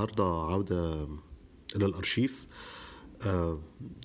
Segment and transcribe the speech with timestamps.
[0.00, 1.08] حلقتنا النهاردة عودة
[1.76, 2.46] إلى الأرشيف.
[3.26, 3.60] آه،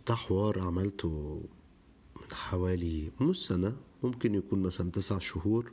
[0.07, 1.41] ده حوار عملته
[2.15, 5.71] من حوالي نص سنة ممكن يكون مثلا تسع شهور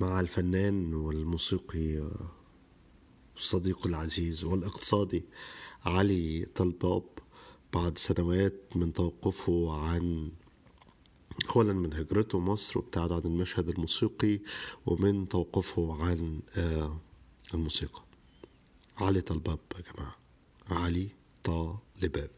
[0.00, 2.30] مع الفنان والموسيقي آه،
[3.36, 5.24] الصديق العزيز والاقتصادي
[5.84, 7.04] علي طلباب.
[7.74, 10.30] بعد سنوات من توقفه عن
[11.56, 14.40] أولا من هجرته مصر وابتعد عن المشهد الموسيقي
[14.86, 17.00] ومن توقفه عن آه،
[17.54, 18.05] الموسيقى.
[19.00, 20.16] علي طالباب يا جماعة.
[20.70, 21.08] علي
[21.44, 22.30] طالباب.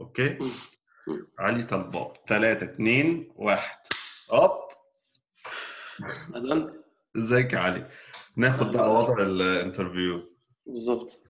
[0.00, 0.38] okay؟
[1.38, 2.12] علي طالباب.
[2.28, 3.78] ثلاثة اتنين واحد.
[4.32, 4.68] هوب
[6.34, 6.72] أهلا
[7.16, 7.88] إزيك يا علي؟
[8.36, 10.32] ناخد بقى وضع ال interview.
[10.66, 11.22] بالظبط.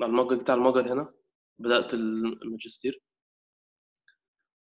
[0.00, 1.14] على المجر بتاع المجر هنا
[1.58, 3.02] بدأت الماجستير.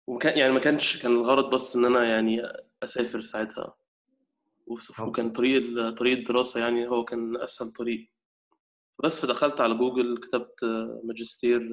[0.07, 2.41] وكان يعني ما كانش كان الغرض بس إن أنا يعني
[2.83, 3.75] أسافر ساعتها.
[4.99, 8.09] وكان طريق طريق الدراسة يعني هو كان أسهل طريق.
[9.03, 10.63] بس فدخلت على جوجل كتبت
[11.03, 11.69] ماجستير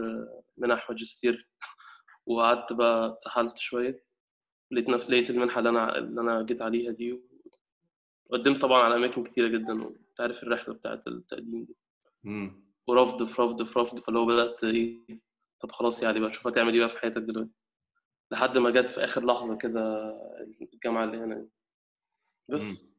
[0.59, 1.49] منح ماجستير.
[2.31, 4.05] وقعدت بقى اتسحلت شوية.
[4.71, 5.11] لقيت نف...
[5.11, 7.21] لقيت المنحة اللي أنا اللي أنا جيت عليها دي
[8.27, 11.77] وقدمت طبعا على أماكن كتيرة جدا وأنت عارف الرحلة بتاعت التقديم دي.
[12.87, 14.99] ورفض في رفض في رفض فاللي هو بدأت إيه
[15.61, 17.51] طب خلاص يعني بقى شوف هتعمل إيه بقى في حياتك دلوقتي.
[18.31, 20.13] لحد ما جت في آخر لحظة كده
[20.75, 21.47] الجامعة اللي هنا.
[22.49, 22.91] بس.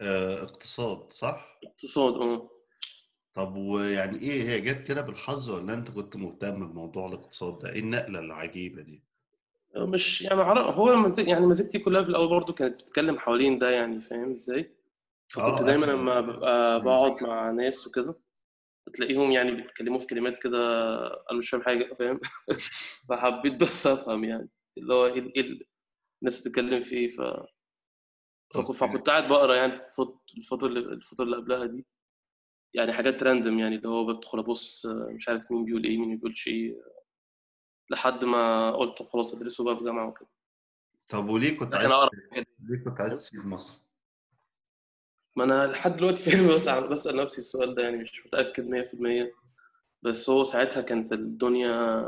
[0.00, 2.50] آه، اقتصاد صح؟ اقتصاد آه.
[3.34, 7.80] طب ويعني إيه هي جت كده بالحظ ولا أنت كنت مهتم بموضوع الاقتصاد ده؟ إيه
[7.80, 9.02] النقلة العجيبة دي؟
[9.76, 14.00] مش يعني هو مزيك يعني مزيكتي كلها في الأول برضو كانت بتتكلم حوالين ده يعني
[14.00, 14.74] فاهم إزاي؟
[15.28, 15.96] فكنت آه، دايما أيوة.
[15.96, 18.14] لما ببقى بقعد مع ناس وكده
[18.94, 20.58] تلاقيهم يعني بيتكلموا في كلمات كده
[21.30, 22.20] أنا مش فاهم حاجة فاهم
[23.08, 25.58] فحبيت بس أفهم يعني اللي هو إيه إيه
[26.22, 27.20] الناس بتتكلم في إيه ف.
[28.54, 31.86] فكنت قاعد بقرأ يعني في الاقتصاد الفترة اللي الفترة اللي قبلها دي
[32.74, 36.14] يعني حاجات راندوم يعني اللي هو بدخل أبص مش عارف مين بيقول إيه مين ما
[36.14, 36.82] بيقولش إيه
[37.90, 40.28] لحد ما قلت طب خلاص أدرسه بقى في جامعة وكده.
[41.08, 41.90] طب وليه كنت عايز
[42.60, 43.84] ليه كنت عايز تسيب مصر؟
[45.36, 49.32] ما أنا لحد دلوقتي فاهم بس بسأل نفسي السؤال ده يعني مش متأكد 100%
[50.02, 52.04] بس هو ساعتها كانت الدنيا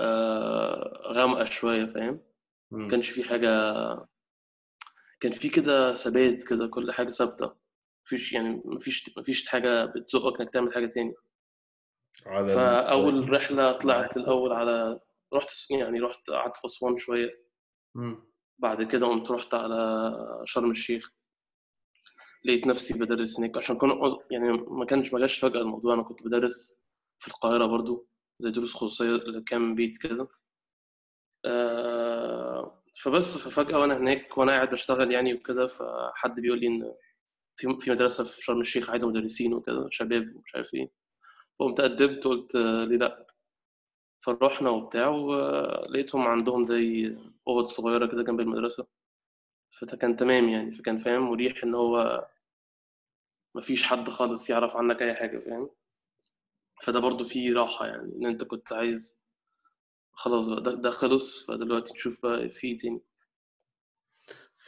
[0.00, 2.20] آه، غامقة شوية فاهم؟
[2.70, 2.88] ما.
[2.88, 3.48] كانش في حاجة
[5.20, 7.65] كان في كده ثبات كده كل حاجة ثابتة.
[8.06, 11.14] مفيش يعني مفيش مفيش حاجة بتزقك إنك تعمل حاجة تاني.
[12.26, 15.00] على فأول رحلة طلعت الأول على
[15.34, 17.30] رحت يعني رحت قعدت في أسوان شوية.
[17.94, 18.18] مم.
[18.58, 20.12] بعد كده قمت رحت على
[20.44, 21.12] شرم الشيخ.
[22.44, 23.56] لقيت نفسي بدرس هناك.
[23.56, 25.94] عشان كنا يعني ما كانش ما جاش فجأة الموضوع.
[25.94, 26.80] أنا كنت بدرس
[27.18, 28.08] في القاهرة برضو
[28.38, 30.28] زي دروس خصوصية لكام بيت كده.
[31.44, 36.94] آه، فبس ففجأة وأنا هناك وأنا قاعد بشتغل يعني وكده فحد بيقول لي إن
[37.56, 40.90] في في مدرسة في شرم الشيخ عايزة مدرسين وكده شباب ومش عارف إيه.
[41.60, 43.26] فقمت قدمت قلت ليه لأ.
[44.20, 47.16] فروحنا وبتاع ولقيتهم عندهم زي
[47.48, 48.86] أوض صغيرة كده جنب المدرسة.
[49.70, 52.26] فكان تمام يعني فكان فاهم مريح إن هو
[53.54, 55.70] مفيش حد خالص يعرف عنك أي حاجة فاهم؟
[56.82, 59.16] فده برضو فيه راحة يعني إن أنت كنت عايز
[60.12, 63.00] خلاص بقى ده, ده خلص فدلوقتي نشوف بقى في إيه تاني.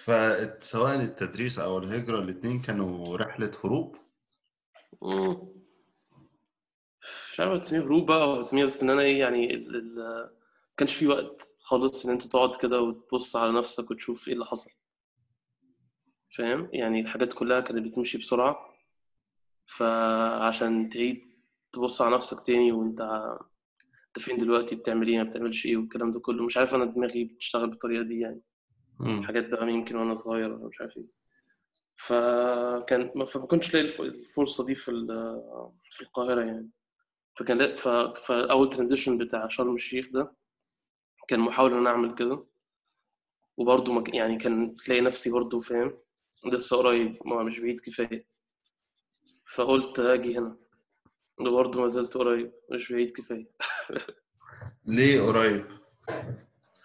[0.05, 3.97] فسواء التدريس أو الهجرة الاتنين كانوا رحلة هروب.
[7.33, 9.77] مش عارف تسميه هروب بقى أو تسميه بس إن أنا إيه يعني ال...
[9.77, 10.31] ال...
[10.77, 14.71] كانش في وقت خالص إن أنت تقعد كده وتبص على نفسك وتشوف إيه اللي حصل.
[16.37, 18.75] فاهم؟ يعني الحاجات كلها كانت بتمشي بسرعة.
[19.67, 21.33] فعشان تعيد
[21.73, 23.01] تبص على نفسك تاني وأنت
[24.07, 26.45] أنت فين دلوقتي؟ بتعمل إيه؟ ما بتعملش إيه؟ والكلام ده كله.
[26.45, 28.41] مش عارف أنا دماغي بتشتغل بالطريقة دي يعني.
[29.25, 31.05] حاجات بقى يمكن وأنا صغير ولا مش عارف إيه.
[31.97, 34.91] فكان ما فما كنتش لاقي الف- الفرصة دي في
[35.91, 36.71] في القاهرة يعني.
[37.37, 37.89] فكان لا- ف...
[38.27, 40.33] فأول ترانزيشن بتاع شرم الشيخ ده
[41.29, 42.45] كان محاولة إن أنا أعمل كده.
[43.57, 45.99] وبرضه ك- يعني كان تلاقي نفسي برضه فاهم؟
[46.53, 48.27] لسه قريب ما مش بعيد كفاية.
[49.55, 50.59] فقلت أجي هنا.
[51.41, 53.51] وبرضه ما زلت قريب مش بعيد كفاية.
[54.87, 55.67] ليه قريب؟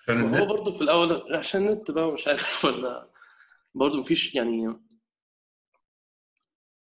[0.10, 0.50] عشان النت.
[0.50, 3.10] برضه في الأول عشان النت بقى مش عارف ولا
[3.76, 4.80] برضه مفيش يعني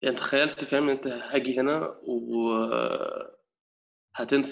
[0.02, 3.38] يعني تخيلت فاهم؟ أنت هاجي هنا وهتنسى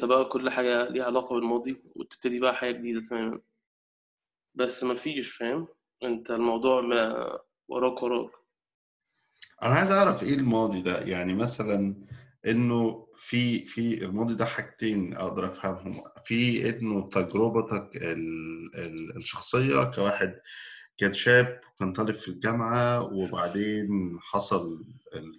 [0.06, 3.40] بقى كل حاجة ليها علاقة بالماضي وتبتدي بقى حياة جديدة تماما.
[4.54, 5.68] بس مفيش فاهم؟
[6.02, 7.38] أنت الموضوع ما
[7.68, 8.30] وراك وراك.
[9.62, 11.94] أنا عايز أعرف إيه الماضي ده؟ يعني مثلا
[12.46, 16.02] إنه في في الماضي ده حاجتين أقدر أفهمهم.
[16.24, 20.40] في إنه تجربتك ال- ال- الشخصية كواحد
[20.98, 24.84] كان شاب كان طالب في الجامعة وبعدين حصل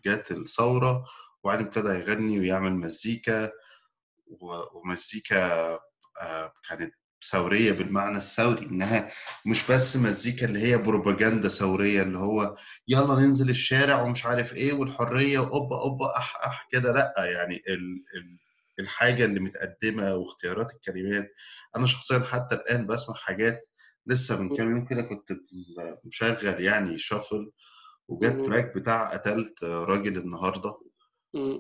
[0.05, 1.05] جات الثورة
[1.44, 3.51] وبعدين ابتدى يغني ويعمل مزيكا
[4.73, 5.73] ومزيكا
[6.21, 6.94] آه، كانت
[7.30, 9.12] ثورية بالمعنى الثوري إنها
[9.46, 12.56] مش بس مزيكا اللي هي بروباجندا ثورية اللي هو
[12.88, 18.04] يلا ننزل الشارع ومش عارف إيه والحرية وأوبا أوبا أح أح كده لأ يعني ال
[18.18, 18.38] ال
[18.80, 21.31] الحاجة اللي متقدمة واختيارات الكلمات
[21.75, 23.70] أنا شخصيا حتى الآن بسمع حاجات
[24.08, 25.31] لسه من كام يوم كده كنت
[26.06, 27.52] مشغل يعني شافل
[28.08, 28.31] وجت.
[28.46, 30.80] تراك بتاع قتلت راجل النهارده.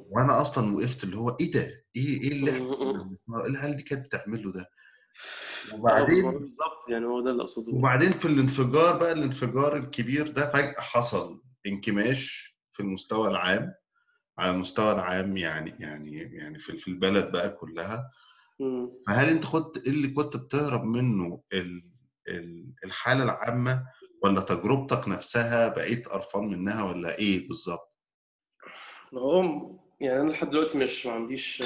[0.09, 4.51] وأنا أصلا وقفت اللي هو إيه ده؟ إيه إيه اللي؟ إيه العيال دي كانت بتعمله
[4.51, 4.69] ده؟
[5.73, 7.73] وبعدين بالظبط يعني هو ده اللي أقصده.
[7.73, 13.73] وبعدين في الانفجار بقى الانفجار الكبير ده فجأة حصل انكماش في المستوى العام
[14.37, 18.11] على المستوى العام يعني يعني يعني في في البلد بقى كلها.
[19.07, 21.83] فهل أنت كنت إيه اللي كنت بتهرب منه ال-
[22.27, 23.85] ال- الحالة العامة
[24.23, 27.93] ولا تجربتك نفسها بقيت قرفان منها ولا إيه بالظبط؟
[29.13, 29.41] هو
[30.01, 31.63] يعني أنا لحد دلوقتي مش ما عنديش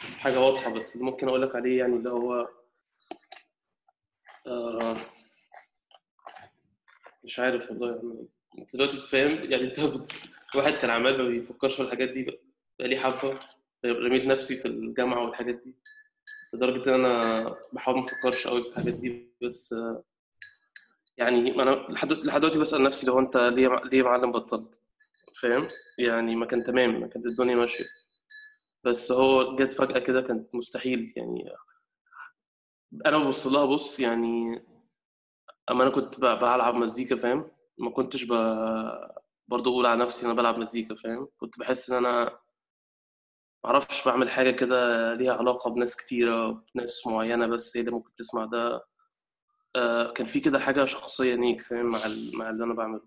[0.00, 2.48] حاجة واضحة بس اللي ممكن أقول لك عليه يعني اللي هو
[4.46, 4.96] آه،
[7.24, 7.88] مش عارف والله.
[7.88, 8.28] يعني
[8.58, 9.78] أنت دلوقتي بتفهم؟ يعني أنت.
[10.54, 12.38] واحد كان عمال ما بيفكرش في الحاجات دي بقى
[12.78, 13.38] بقالي حبة
[13.84, 15.74] رميت نفسي في الجامعة والحاجات دي
[16.52, 20.04] لدرجة إن أنا بحاول ما أفكرش أوي في الحاجات دي بس آه،
[21.16, 24.82] يعني أنا لحد لحد دلوقتي بسأل نفسي لو أنت ليه ليه معلم بطلت؟
[25.40, 25.66] فاهم؟
[25.98, 27.84] يعني ما كان تمام ما كانت الدنيا ماشية.
[28.84, 31.44] بس هو جت فجأة كده كانت مستحيل يعني.
[33.06, 34.60] أنا ببص لها بص يعني
[35.70, 38.32] أما أنا كنت بلعب مزيكا فاهم؟ ما كنتش ب...
[39.48, 42.38] برضه أقول على نفسي أنا بلعب مزيكا فاهم؟ كنت بحس إن أنا
[43.64, 48.44] معرفش بعمل حاجة كده ليها علاقة بناس كتيرة بناس معينة بس هي اللي ممكن تسمع
[48.44, 48.80] ده.
[49.76, 53.02] آه، كان في كده حاجة شخصية ليك فاهم؟ مع ال- مع اللي أنا بعمله.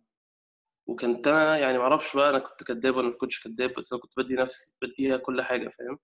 [0.92, 4.12] وكنت أنا يعني معرفش بقى أنا كنت كداب ولا ما كنتش كداب بس أنا كنت
[4.18, 6.00] بدي نفسي بديها كل حاجة فاهم؟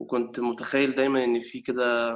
[0.00, 2.12] وكنت متخيل دايما إن في كده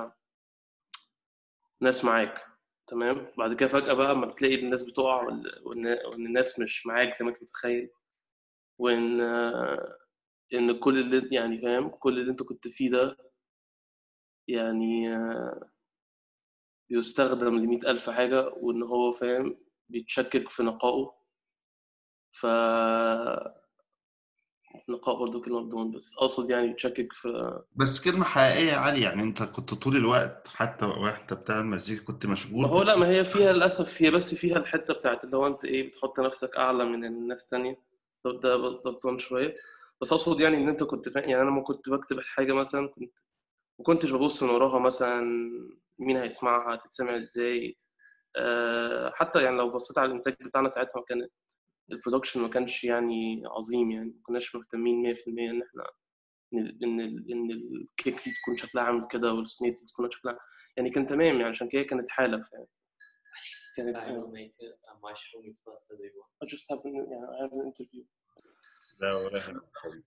[1.80, 2.46] ناس معاك
[2.86, 5.22] تمام؟ بعد كده فجأة بقى أما بتلاقي الناس بتقع
[5.64, 7.90] وإن الناس مش معاك زي ما أنت متخيل
[9.20, 9.98] آه،
[10.54, 13.16] إن كل اللي يعني فاهم؟ كل اللي أنت كنت فيه ده
[14.48, 15.08] يعني
[16.90, 19.56] بيستخدم لمئة ألف حاجة وإن هو فاهم
[19.88, 21.21] بيتشكك في نقائه.
[22.32, 22.46] ف
[24.88, 26.14] نقاء برضو كلمة مضمون بس.
[26.18, 31.34] أقصد يعني بيتشكك في بس كلمة حقيقية عالية يعني أنت كنت طول الوقت حتى وأنت
[31.34, 34.94] بتعمل مزيكا كنت ما مشغول هو لا ما هي فيها للأسف هي بس فيها الحتة
[34.94, 37.80] بتاعت اللي هو أنت إيه بتحط نفسك أعلى من الناس تانية.
[38.24, 39.54] ده ده ضبطان شوية
[40.00, 43.18] بس أقصد يعني إن أنت كنت فاهم يعني أنا لما كنت بكتب الحاجة مثلا كنت
[43.78, 45.22] ما كنتش ببص من وراها مثلا
[45.98, 47.76] مين هيسمعها هتتسمع إزاي.
[48.36, 51.28] أه حتى يعني لو بصيت على الإنتاج بتاعنا ساعتها ما كان
[51.92, 55.84] ال production ما كانش يعني عظيم يعني ما كناش مهتمين 100% إن إحنا
[56.54, 60.10] إن إن ال- إن ال kick دي تكون شكلها عامل كده وال snare دي تكون
[60.10, 60.38] شكلها
[60.76, 62.66] يعني كان تمام يعني عشان كده كانت حالة فاهم
[63.76, 66.32] كانت I will make a, a mushroom pasta do you want?
[66.42, 68.04] I just have an, يعني I have an interview
[69.00, 69.60] لا ولا.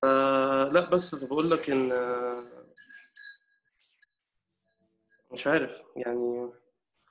[0.03, 2.45] آه لا بس فبقول لك إن آه،
[5.31, 6.49] مش عارف يعني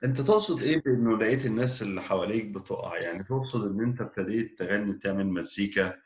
[0.04, 4.90] أنت تقصد إيه بإنه لقيت الناس اللي حواليك بتقع؟ يعني تقصد إن أنت ابتديت تغني
[4.90, 6.00] وتعمل مزيكا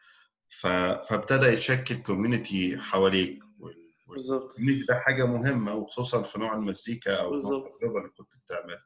[0.48, 0.66] ف...
[1.10, 4.56] فابتدى يتشكل كوميونتي حواليك وال- بالظبط.
[4.88, 7.66] ده حاجة مهمة وخصوصا في نوع المزيكا أو نوع بالظبط.
[7.66, 8.84] التجربة اللي كنت بتعملها.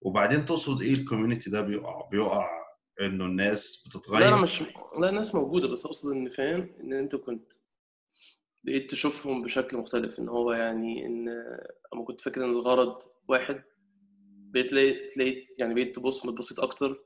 [0.00, 2.48] وبعدين تقصد إيه الكوميونتي ده بيقع؟ بيقع
[3.00, 4.62] إنه الناس لا بتتغير؟ أنا مش
[5.00, 7.52] لا الناس موجودة بس أقصد إن فاهم؟ إن أنت كنت
[8.64, 11.28] بقيت تشوفهم بشكل مختلف إن هو يعني إن
[11.94, 13.62] أما كنت فاكر إن الغرض واحد
[14.52, 17.02] بقيت تلاقي تلاقي يعني بقيت تبص بتبسط أكتر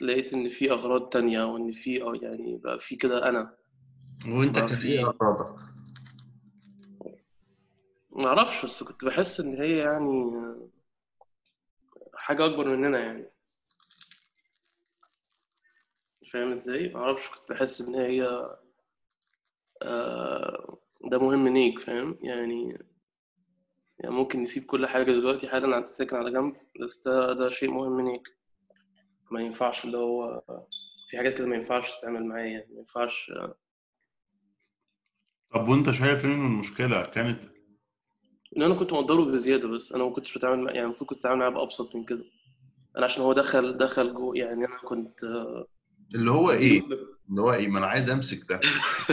[0.00, 3.56] لقيت إن في أغراض تانية وإن في آه يعني بقى في كده أنا.
[4.28, 5.60] وأنت كان في إيه أغراضك؟
[8.10, 10.32] ما أعرفش بس كنت بحس إن هي يعني
[12.14, 13.30] حاجة أكبر مننا يعني.
[16.32, 18.46] فاهم إزاي؟ ما أعرفش كنت بحس إن هي
[19.82, 20.78] آه،
[21.10, 22.78] ده مهم ليك فاهم؟ يعني
[24.00, 27.70] يعني ممكن نسيب كل حاجة دلوقتي حالا عن تتركن على جنب بس ده ده شيء
[27.70, 28.22] مهم ليك
[29.30, 30.42] ما ينفعش اللي هو
[31.10, 33.32] في حاجات كده ما ينفعش تتعمل معايا يعني ما ينفعش.
[35.54, 37.44] طب وأنت شايف ان المشكلة كانت؟
[38.56, 41.38] ان أنا كنت مقدره بزيادة بس أنا ما كنتش بتعامل مع يعني المفروض كنت اتعامل
[41.40, 42.24] معاه بأبسط من كده.
[42.96, 45.24] أنا عشان هو دخل دخل جو يعني أنا كنت
[46.14, 46.82] اللي هو إيه؟
[47.30, 48.60] اللي هو إيه؟ ما أنا عايز أمسك ده.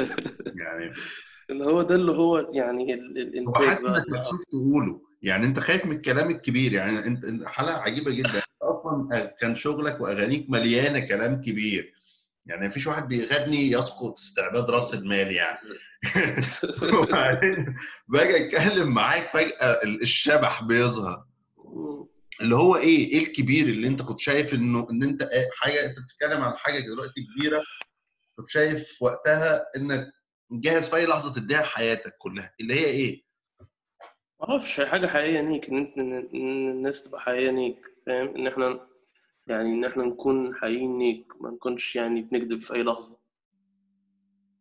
[0.66, 0.94] يعني
[1.50, 2.96] اللي هو ده اللي هو يعني
[3.48, 6.74] هو حاسس إنك مكسوف تقوله يعني أنت خايف من الكلام الكبير.
[6.74, 8.42] يعني أنت حلقة عجيبة جدا.
[8.62, 11.94] أصلا كان شغلك وأغانيك مليانة كلام كبير.
[12.46, 15.60] يعني مفيش واحد بيغني يسقط استعباد رأس المال يعني.
[16.94, 17.76] وبعدين
[18.08, 21.24] باجي أتكلم معاك فجأة الشبح بيظهر.
[22.42, 26.00] اللي هو إيه إيه الكبير اللي أنت كنت شايف إنه إن أنت إيه حاجة أنت
[26.00, 27.64] بتتكلم عن حاجة دلوقتي كبيرة.
[28.38, 30.12] كنت شايف وقتها إنك
[30.52, 33.24] جاهز في أي لحظة تديها حياتك كلها اللي هي إيه؟
[34.86, 38.88] حاجة حقيقية ليك إن أنت إن إن الناس تبقى حقيقية ليك فاهم؟ إن إحنا
[39.48, 43.18] يعني إن إحنا نكون حقيقيين ليك ما نكونش يعني بنكذب في أي لحظة.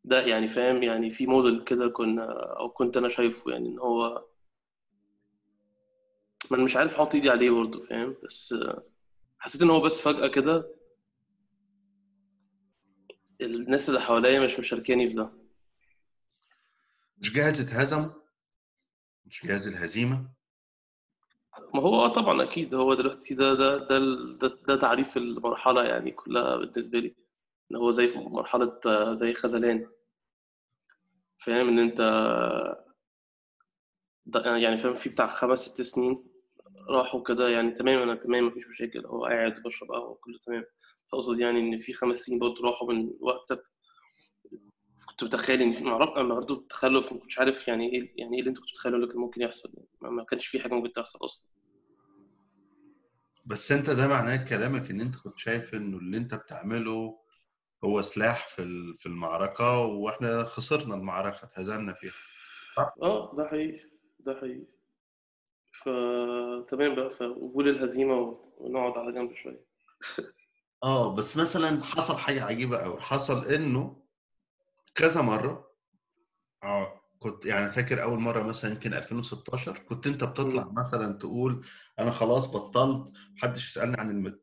[0.04, 4.24] ده يعني فاهم؟ يعني في موديل كده كنا أو كنت أنا شايفه يعني إن هو
[6.50, 8.54] ما أنا مش عارف أحط إيدي عليه برضه فاهم؟ بس
[9.38, 10.74] حسيت إن هو بس فجأة كده
[13.40, 15.45] الناس اللي حواليا مش مشاركاني في ده.
[17.18, 18.10] مش جاهز تتهزم
[19.26, 20.28] مش جاهز الهزيمة؟
[21.74, 23.98] ما هو آه طبعا أكيد هو دلوقتي ده ده ده
[24.40, 27.14] ده, ده تعريف المرحلة يعني كلها بالنسبة لي
[27.70, 29.88] إن هو زي مرحلة آه، زي خذلان
[31.38, 32.00] فاهم إن أنت
[34.26, 36.24] ده يعني فاهم في بتاع خمس ست سنين
[36.88, 39.06] راحوا كده يعني تمام أنا تمام مفيش مشاكل.
[39.06, 40.64] هو قاعد بشرب قهوة كله تمام.
[41.12, 43.62] فاقصد يعني إن في خمس سنين برضه راحوا من وقتك؟
[45.04, 45.98] كنت متخيل إن
[46.28, 49.16] برضه التخلف ما كنتش عارف يعني إيه يعني إيه اللي أنت كنت متخيله اللي كان
[49.18, 51.48] ممكن يحصل يعني ما- كانش في حاجة ممكن تحصل أصلا.
[53.46, 57.18] بس أنت ده معناه كلامك إن أنت كنت شايف إنه اللي أنت بتعمله
[57.84, 62.12] هو سلاح في في المعركة وإحنا خسرنا المعركة اتهزمنا فيها.
[63.02, 63.80] آه ده حقيقي
[64.20, 64.66] ده حقيقي.
[65.72, 69.64] فتمام بقى فقبول الهزيمة ونقعد على جنب شوية.
[70.84, 74.05] آه بس مثلا حصل حاجة عجيبة قوي حصل إنه
[74.96, 75.70] كذا مرة.
[76.62, 77.00] آه.
[77.18, 80.72] كنت يعني فاكر أول مرة مثلا يمكن 2016 كنت أنت بتطلع.
[80.72, 81.66] مثلا تقول
[81.98, 84.34] أنا خلاص بطلت محدش يسألني عن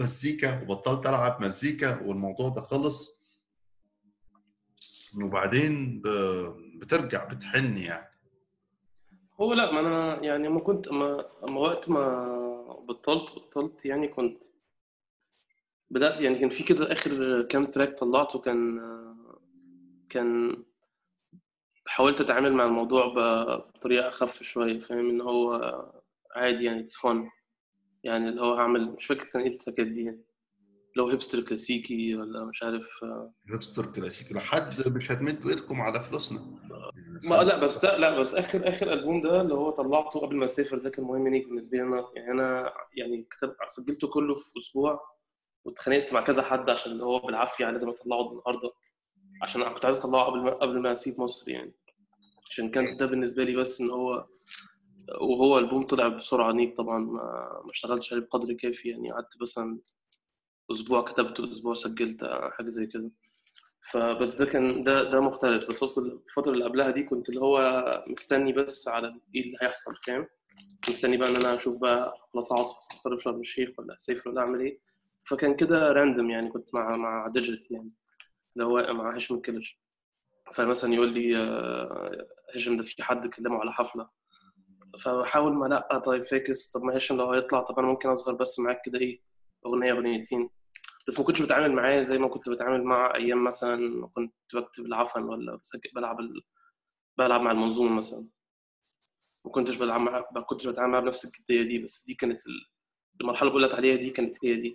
[0.00, 3.18] المزيكا وبطلت ألعب مزيكا والموضوع ده خلص.
[5.22, 6.02] وبعدين
[6.74, 8.08] بترجع بتحن يعني.
[9.40, 14.44] هو لا ما أنا يعني ما كنت ما, ما وقت ما بطلت بطلت يعني كنت
[15.90, 18.78] بدأت يعني كان في كده آخر كام تراك طلعته كان
[20.08, 20.56] كان
[21.86, 25.52] حاولت أتعامل مع الموضوع ب- بطريقة أخف شوية فاهم؟ إن هو
[26.36, 27.30] عادي يعني it's fun
[28.04, 30.24] يعني اللي هو هعمل مش فاكر كان إيه ال tracks دي يعني.
[30.96, 33.04] لو hipster كلاسيكي ولا مش عارف
[33.52, 36.40] هيبستر كلاسيكي لحد مش هتمدوا إيدكم على فلوسنا.
[36.96, 40.36] يعني ما لا بس ده لا بس آخر آخر ألبوم ده اللي هو طلعته قبل
[40.36, 42.08] ما أسافر ده كان مهم ليك بالنسبة لي أنا.
[42.16, 45.00] يعني أنا يعني كتب سجلته كله في أسبوع
[45.64, 48.72] واتخانقت مع كذا حد عشان اللي هو بالعافية لازم اطلعه النهارده.
[49.42, 51.74] عشان كنت عايز أطلعه قبل ما قبل ما أسيب مصر يعني.
[52.50, 54.24] عشان كان ده بالنسبة لي بس إن هو
[55.20, 57.20] وهو ألبوم طلع بسرعة نيك طبعا ما,
[57.64, 59.10] ما اشتغلتش عليه بقدر كافي يعني.
[59.10, 59.78] قعدت مثلا
[60.72, 63.10] أسبوع كتبته أسبوع سجلت حاجة زي كده.
[63.92, 65.68] فبس ده كان ده ده مختلف.
[65.68, 67.58] بس وصل الفترة اللي قبلها دي كنت اللي هو
[68.08, 70.26] مستني بس على إيه اللي هيحصل فاهم؟
[70.88, 72.66] مستني بقى إن أنا أشوف بقى خلاص اقعد
[73.16, 74.80] في شرم الشيخ ولا اسافر ولا أعمل إيه.
[75.24, 77.90] فكان كده random يعني كنت مع مع ديجيت يعني.
[78.58, 79.70] اللي هو مع هشام الكلج
[80.52, 84.08] فمثلا يقول لي آه، هشام ده في حد كلمه على حفلة.
[85.04, 86.70] فبحاول ما لا طيب فاكس.
[86.70, 89.20] طب ما هشام لو هيطلع طب أنا ممكن أصغر بس معاك كده إيه
[89.66, 90.50] أغنية أغنيتين.
[91.08, 95.22] بس ما كنتش بتعامل معاه زي ما كنت بتعامل مع أيام مثلا كنت بكتب العفن
[95.22, 95.60] ولا
[95.94, 96.42] بلعب ال...
[97.18, 98.26] بلعب مع المنظومة مثلا.
[99.44, 101.78] ما كنتش بلعب مع ما كنتش بتعامل معاه بنفس الجدية دي.
[101.84, 102.66] بس دي كانت ال-
[103.20, 104.72] المرحلة اللي بقول لك عليها دي كانت هي دي.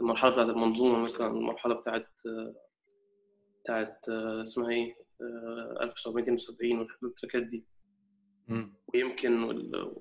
[0.00, 2.10] المرحلة بتاعت المنظومة مثلا المرحلة بتاعت
[3.66, 7.64] بتاعت اسمها إيه آه، 1972 والتراكات دي.
[8.48, 8.74] مم.
[8.94, 9.92] ويمكن وال...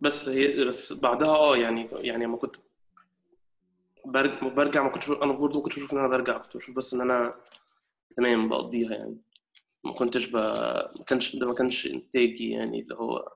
[0.00, 2.56] بس هي بس بعدها آه يعني يعني لما كنت
[4.06, 6.94] برجع, برجع ما كنتش أنا برضه ما كنتش بشوف إن أنا برجع كنت بشوف بس
[6.94, 7.34] إن أنا
[8.16, 9.18] تمام بقضيها يعني.
[9.84, 10.36] ما كنتش ب...
[10.36, 13.32] ما كانش ده ما كانش إنتاجي يعني اللي هو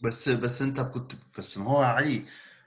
[0.00, 2.24] بس بس أنت كنت بس ما هو علي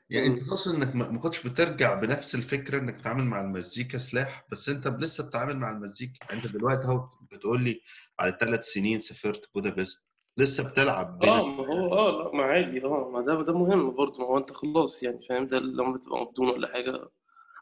[0.09, 0.43] يعني انت.
[0.43, 5.25] تقصد انك ما كنتش بترجع بنفس الفكرة انك بتتعامل مع المزيكا سلاح بس انت لسه
[5.25, 6.13] بتتعامل مع المزيكا.
[6.29, 7.81] يعني انت دلوقتي اهو بتقول لي
[8.19, 13.09] على ثلاث سنين سافرت بودابست لسه بتلعب آه ما هو آه لا ما عادي آه
[13.13, 16.49] ما ده ده مهم برضه ما هو انت خلاص يعني فاهم؟ ده لما بتبقى مبدون
[16.49, 17.09] ولا حاجة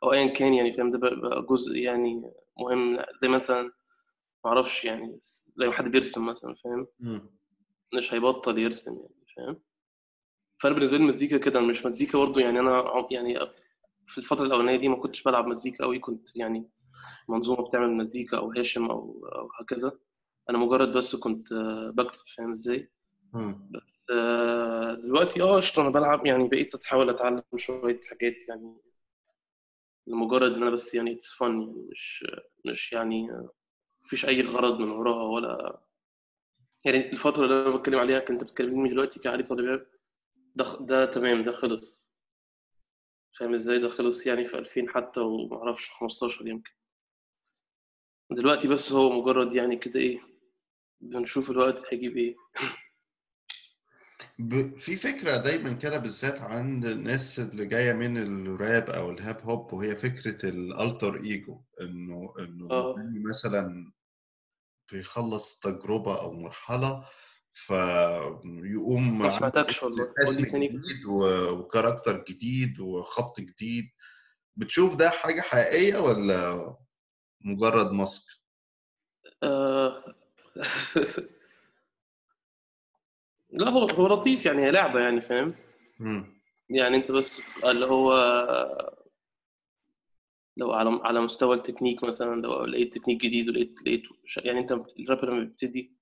[0.04, 2.22] أو ايا كان يعني فاهم؟ ده بقى جزء يعني
[2.60, 3.62] مهم زي مثلا
[4.46, 5.18] ما أعرفش يعني
[5.58, 6.88] زي ما حد بيرسم مثلا فاهم.
[7.94, 9.62] مش هيبطل يرسم يعني فاهم؟
[10.58, 13.40] فانا بالنسبة لي المزيكا كده مش مزيكا برضه يعني أنا يعني
[14.08, 16.70] في الفترة الأولانية دي ما كنتش بلعب مزيكا قوي كنت يعني
[17.30, 19.92] منظومة بتعمل مزيكا أو هاشم أو أو هكذا.
[20.50, 22.92] أنا مجرد بس كنت آه، بكتب فاهم إزاي؟
[23.34, 23.72] مم.
[24.12, 28.76] آه، دلوقتي آه قشطة أنا بلعب يعني بقيت احاول أتعلم شوية حاجات يعني
[30.08, 32.26] لمجرد إن أنا بس يعني اتس فن يعني مش
[32.66, 33.50] مش يعني آه،
[34.06, 35.80] مفيش أي غرض من وراها ولا
[36.86, 39.88] يعني الفترة اللي أنا بتكلم عليها كنت بتكلمني دلوقتي كعلي طالباب
[40.56, 42.14] ده ده تمام ده خلص.
[43.38, 46.72] فاهم إزاي؟ ده خلص يعني في 2000 حتى ومعرفش 15 يمكن.
[48.32, 50.22] دلوقتي بس هو مجرد يعني كده إيه
[51.02, 52.36] بنشوف الوقت هيجيب إيه.
[54.40, 54.76] ب...
[54.78, 59.96] في فكرة دايما كده بالذات عند الناس اللي جاية من الراب أو الهاب هوب وهي
[59.96, 62.42] فكرة الألتر إيجو إنه آه.
[62.42, 63.92] المغني مثلا
[64.92, 67.06] بيخلص تجربة أو مرحلة
[67.56, 70.14] فيقوم ما سمعتكش والله
[70.54, 71.06] جديد
[71.52, 73.86] وكاركتر جديد وخط جديد
[74.56, 76.76] بتشوف ده حاجة حقيقية ولا
[77.42, 78.24] مجرد ماسك؟
[79.44, 80.16] آه.
[83.60, 85.56] لا هو هو لطيف يعني هي لعبة يعني فاهم.
[86.70, 88.14] يعني انت بس اللي هو
[90.58, 94.04] لو على على مستوى التكنيك مثلا لو لقيت تكنيك جديد ولقيت لقيت
[94.38, 95.96] يعني انت الرابر لما بيبتدي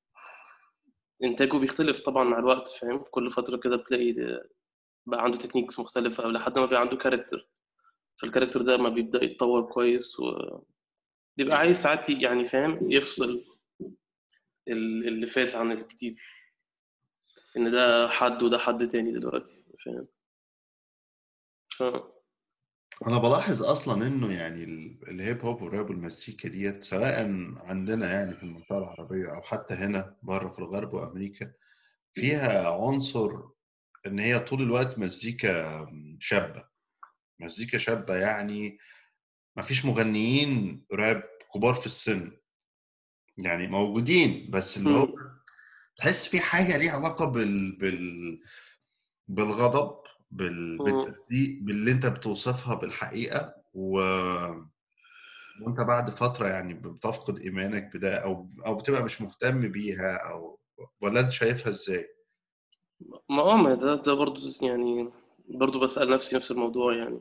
[1.24, 4.14] إنتاجه بيختلف طبعا مع الوقت فاهم؟ كل فترة كده بتلاقي
[5.06, 7.48] بقى عنده techniques مختلفة لحد ما بيبقى عنده character
[8.17, 13.46] فال character ده ما بيبدأ يتطور كويس وبيبقى عايز ساعات يعني فاهم؟ يفصل
[14.68, 16.16] ال- اللي فات عن الجديد.
[17.58, 20.08] إن ده حد وده حد تاني دلوقتي فاهم.
[23.08, 27.19] أنا بلاحظ أصلا إنه يعني ال- الهيب هوب والراب والمزيكا ديت سواء
[27.58, 31.53] عندنا يعني في المنطقة العربية أو حتى هنا بره في الغرب وأمريكا
[32.13, 33.39] فيها عنصر
[34.08, 35.88] إن هي طول الوقت مزيكا
[36.19, 36.65] شابة
[37.39, 38.77] مزيكا شابة يعني
[39.58, 42.32] مفيش مغنيين راب كبار في السن
[43.38, 45.13] يعني موجودين بس اللي هو مم.
[45.97, 47.77] تحس في حاجة ليها علاقة بال...
[47.77, 48.39] بال...
[49.27, 50.03] بالغضب.
[50.38, 54.00] بالتصديق باللي انت بتوصفها بالحقيقة و...
[55.62, 60.60] وانت بعد فترة يعني بتفقد إيمانك بده أو أو بتبقى مش مهتم بيها أو
[61.02, 62.08] ولا أنت شايفها إزاي؟
[63.30, 65.10] ما آه ما ده ده برضه يعني
[65.50, 67.19] برضه بسأل نفسي نفس الموضوع يعني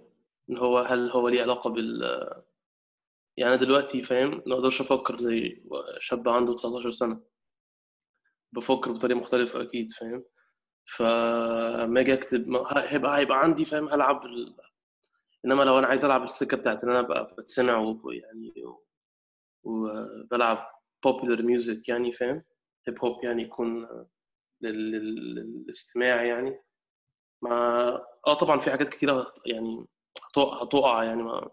[0.50, 2.02] ان هو هل هو ليه علاقة بال
[3.36, 5.62] يعني أنا دلوقتي فاهم ما أقدرش أفكر زي
[5.98, 7.20] شاب عنده 19 سنة
[8.52, 10.24] بفكر بطريقة مختلفة أكيد فاهم
[10.84, 14.56] فلما أجي أكتب ما- هيبقى هيبقى عندي فاهم هلعب ال...
[15.44, 18.54] إنما لو أنا عايز ألعب السكة بتاعت إن أنا ابقى بتسمع ويعني
[19.64, 20.66] وبلعب
[21.06, 22.42] popular music يعني فاهم
[22.88, 23.82] هيب هوب يعني يكون
[24.60, 26.62] لل- لل- للاستماع يعني.
[27.42, 27.52] مع
[28.26, 29.86] آه طبعا في حاجات كتيرة هت- يعني
[30.28, 31.50] هتقع, هتقع يعني ما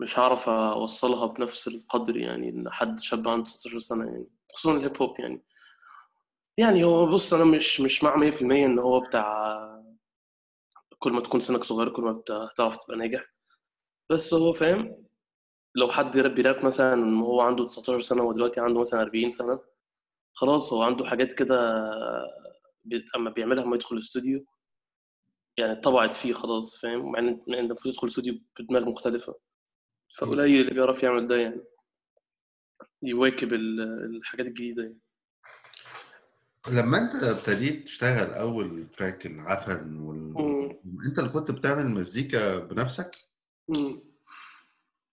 [0.00, 5.20] مش هعرف أوصلها بنفس القدر يعني لحد شاب عنده 16 سنة يعني خصوصا الهيب هوب
[5.20, 5.42] يعني.
[6.60, 9.60] يعني هو بص أنا مش مش مع 100% إن هو بتاع
[10.98, 13.24] كل ما تكون سنك صغير كل ما هتعرف تبقى ناجح.
[14.10, 15.06] بس هو فاهم
[15.74, 19.60] لو حد راب بيراب مثلا وهو عنده 19 سنة ودلوقتي عنده مثلا 40 سنة
[20.34, 21.56] خلاص هو عنده حاجات كده
[23.16, 24.44] أما بيعملها لما يدخل الاستوديو
[25.56, 29.34] يعني اتطبعت فيه خلاص فاهم؟ مع إن المفروض يدخل الاستوديو بدماغ مختلفة.
[30.18, 31.64] فقليل اللي بيعرف يعمل ده يعني.
[33.02, 34.98] يواكب ال- الحاجات الجديدة يعني.
[36.68, 40.18] لما انت ابتديت تشتغل أول تراك العفن وال...
[40.18, 40.76] مم.
[41.06, 43.10] انت اللي كنت بتعمل مزيكا بنفسك؟
[43.68, 44.00] مم.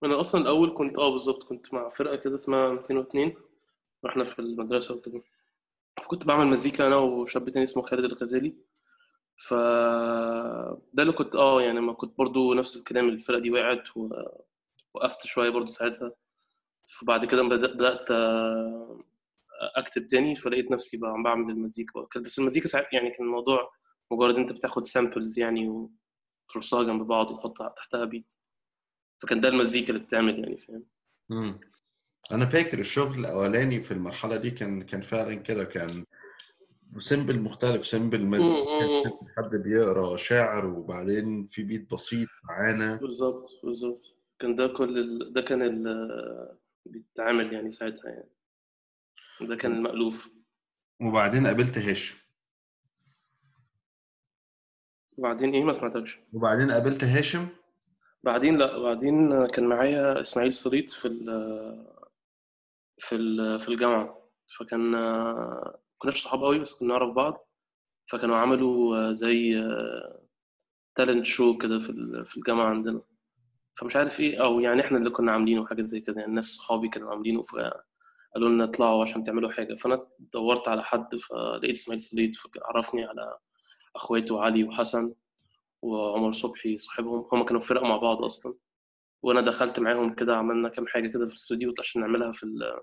[0.03, 3.33] أنا أصلا الأول كنت آه بالظبط كنت مع فرقة كده اسمها 202
[4.03, 5.21] وإحنا في المدرسة وكده
[6.07, 8.53] كنت بعمل مزيكا أنا وشاب تاني اسمه خالد الغزالي
[9.35, 9.53] ف
[10.93, 15.49] ده اللي كنت آه يعني ما كنت برضو نفس الكلام الفرقة دي وقعت ووقفت شوية
[15.49, 16.11] برضو ساعتها
[16.83, 17.77] فبعد كده بدأ-
[19.61, 22.21] أكتب تاني فلقيت نفسي بقى عم بعمل المزيكا بقى.
[22.21, 23.71] بس المزيكا ساعات يعني كان الموضوع
[24.11, 25.89] مجرد أنت بتاخد سامبلز يعني
[26.49, 28.31] وترصها جنب بعض وتحط تحتها بيت
[29.21, 31.59] فكان ده المزيكا اللي بتتعمل يعني فاهم.
[32.31, 36.05] أنا فاكر الشغل الأولاني في المرحلة دي كان كان فعلا كده كان
[36.97, 38.63] sample مختلف sample مزيكا.
[39.37, 45.33] حد بيقرأ شعر وبعدين في بيت بسيط معانا بالظبط بالظبط كان ده كل ال...
[45.33, 46.57] ده كان ال...
[46.85, 48.29] بيتعمل يعني ساعتها يعني
[49.41, 50.29] ده كان المألوف
[51.01, 52.17] وبعدين قابلت هاشم
[55.17, 56.19] وبعدين إيه؟ ما سمعتكش.
[56.33, 57.47] وبعدين قابلت هاشم
[58.23, 61.25] بعدين لا بعدين كان معايا إسماعيل صليط في ال
[62.97, 64.29] في ال في الجامعة.
[64.59, 64.91] فكان
[65.97, 67.47] كناش صحاب قوي بس كنا نعرف بعض.
[68.11, 69.63] فكانوا عملوا زي
[70.95, 73.01] تالنت شو كده في في الجامعة عندنا.
[73.75, 76.21] فمش عارف إيه أو يعني إحنا اللي كنا عاملينه حاجة زي كده.
[76.21, 77.41] يعني ناس صحابي كانوا عاملينه
[78.37, 79.73] فقالوا لنا اطلعوا عشان تعملوا حاجة.
[79.73, 83.37] فأنا دورت على حد فلقيت إسماعيل صليط فعرفني على
[83.95, 85.13] أخواته علي وحسن
[85.81, 87.27] وعمر صبحي صاحبهم.
[87.31, 88.53] هم كانوا في فرقة مع بعض أصلا.
[89.21, 92.81] وأنا دخلت معاهم كده عملنا كام حاجة كده في الاستوديو عشان نعملها في ال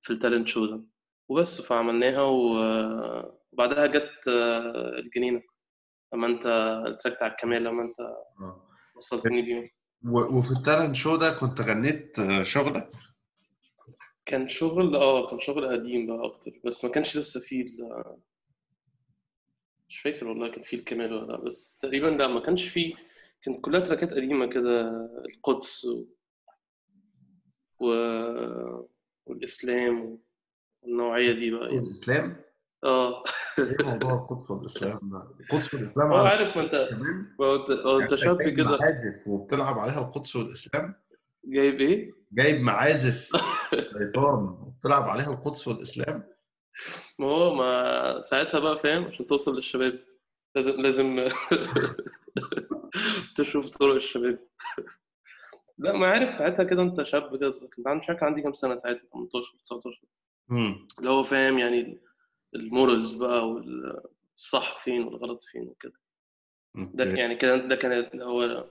[0.00, 0.84] في التالنت شو ده.
[1.28, 4.28] وبس فعملناها وبعدها جت
[4.98, 5.42] الجنينة.
[6.14, 6.42] لما أنت
[7.00, 8.68] تركت على الكمال لما أنت آه.
[8.96, 9.68] وصلتني بيهم.
[10.36, 12.90] وفي التالنت شو ده كنت غنيت شغلك؟
[14.30, 18.16] كان شغل آه كان شغل قديم بقى أكتر بس ما كانش لسه فيه ال-
[19.88, 22.94] مش فاكر والله كان فيه الكمال ولا لأ بس تقريبا لأ ما كانش فيه
[23.42, 24.90] كانت كلها تراكات قديمة كده
[25.34, 26.04] القدس و...
[27.80, 27.86] و...
[29.26, 30.18] والإسلام
[30.82, 31.78] والنوعية دي بقى يعني.
[31.78, 32.36] الاسلام
[32.84, 33.22] آه.
[33.58, 36.74] إيه موضوع القدس والإسلام ده؟ القدس والإسلام على عارف ما أنت
[37.40, 38.64] ما أنت يعني أنت انت شاب كده.
[38.64, 40.94] معازف وبتلعب عليها القدس والإسلام؟
[41.44, 43.30] جايب إيه؟ جايب معازف.
[43.70, 46.24] شيطان وبتلعب عليها القدس والإسلام.
[47.18, 49.98] ما هو ما ساعتها بقى فاهم عشان توصل للشباب.
[50.56, 51.28] لازم لازم
[53.36, 54.38] تشوف طرق الشباب.
[55.78, 59.02] لا ما عارف ساعتها كده انت شاب كده كنت عندي شكل عندي كام سنة ساعتها؟
[59.12, 60.00] 18 19
[60.50, 62.00] امم اللي هو فاهم يعني
[62.54, 66.00] المورالز بقى والصح فين والغلط فين وكده.
[66.74, 68.70] ده يعني كده ده كان اللي هو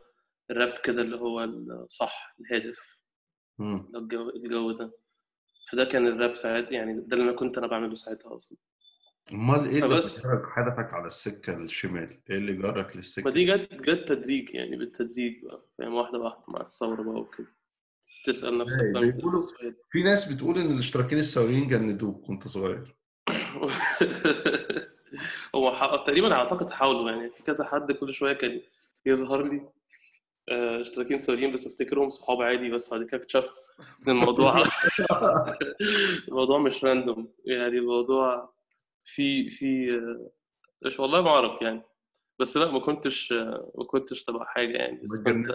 [0.51, 2.98] الراب كده اللي هو الصح الهادف.
[3.59, 4.91] الجو, الجو ده.
[5.71, 8.57] فده كان الراب ساعتها يعني ده اللي أنا كنت أنا بعمله ساعتها أصلا.
[9.33, 9.95] أمال إيه اللي.
[9.99, 14.75] جرك حدفك على السكة الشمال؟ إيه اللي جرك للسكة؟ ما دي جت جت تدريج يعني
[14.77, 17.47] بالتدريج بقى فاهم؟ واحدة واحدة مع الثورة بقى وكده.
[18.25, 19.43] تسأل نفسك إيه، بيقولوا-
[19.91, 22.95] في ناس بتقول إن الاشتراكيين السوريين جندوك وأنت صغير.
[25.55, 28.61] هو ح- تقريبا أعتقد حاولوا يعني في كذا حد كل شوية كان
[29.05, 29.69] يظهر لي
[30.51, 33.53] اشتراكين سوريين بس افتكرهم صحاب عادي بس بعد كده اكتشفت
[34.07, 34.63] إن الموضوع
[36.27, 38.53] الموضوع مش راندوم يعني الموضوع
[39.05, 40.31] في في آه،
[40.85, 41.81] مش والله ما أعرف يعني.
[42.39, 45.01] بس لا ما كنتش آه، ما كنتش تبع حاجة يعني.
[45.03, 45.47] بس كنت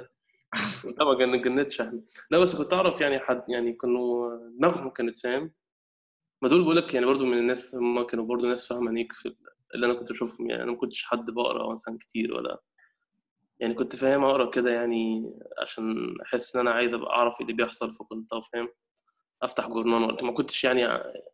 [0.99, 5.17] لا ما جن- جنتش إحنا لا بس كنت أعرف يعني حد يعني كانوا دماغهم كانت
[5.17, 5.53] فاهم؟
[6.43, 9.29] ما دول بقول لك يعني برضو من الناس هم كانوا برضو ناس فاهمة نيك في
[9.29, 9.37] ال-
[9.75, 10.63] اللي أنا كنت اشوفهم يعني.
[10.63, 12.61] أنا ما كنتش حد بقرأ مثلا كتير ولا
[13.61, 17.53] يعني كنت فاهم أقرأ كده يعني عشان أحس إن أنا عايز أبقى أعرف إيه اللي
[17.57, 18.69] بيحصل فكنت فاهم
[19.43, 20.81] أفتح جورنال ولا ما كنتش يعني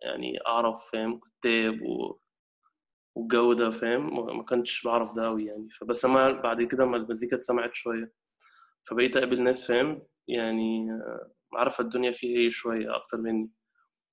[0.03, 2.21] يعني أعرف فاهم كتاب و...
[3.17, 5.69] والجو ده فاهم ما كنتش بعرف ده قوي يعني.
[5.71, 8.13] فبس أما بعد كده ما المزيكا اتسمعت شوية
[8.89, 10.89] فبقيت أقابل ناس فاهم يعني
[11.55, 13.51] عارفة الدنيا فيها إيه شوية أكتر مني.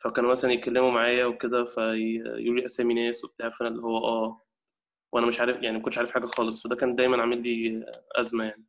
[0.03, 4.41] فكانوا مثلا يتكلموا معايا وكده فيقولوا لي أسامي ناس وبتاع فأنا اللي هو آه
[5.11, 6.63] وأنا مش عارف يعني ما كنتش عارف حاجة خالص.
[6.63, 8.65] فده كان دايما عامل لي أزمة يعني.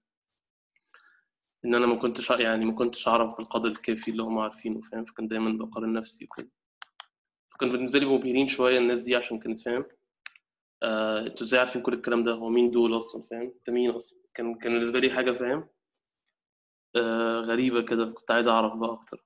[1.64, 5.28] إن أنا ما كنتش يعني ما كنتش أعرف بالقدر الكافي اللي هم عارفينه فاهم؟ فكان
[5.28, 6.50] دايما بقارن نفسي وكده.
[7.50, 9.84] فكان بالنسبة لي مبهرين شوية الناس دي عشان كانت فاهم؟
[10.82, 14.18] آه، أنتوا إزاي عارفين كل الكلام ده؟ هو مين دول أصلا؟ فاهم؟ أنت مين أصلا؟
[14.34, 15.68] كان كان بالنسبة لي حاجة فاهم؟
[16.96, 18.06] آه، غريبة كده.
[18.06, 19.24] كنت عايز أعرف بقى أكتر.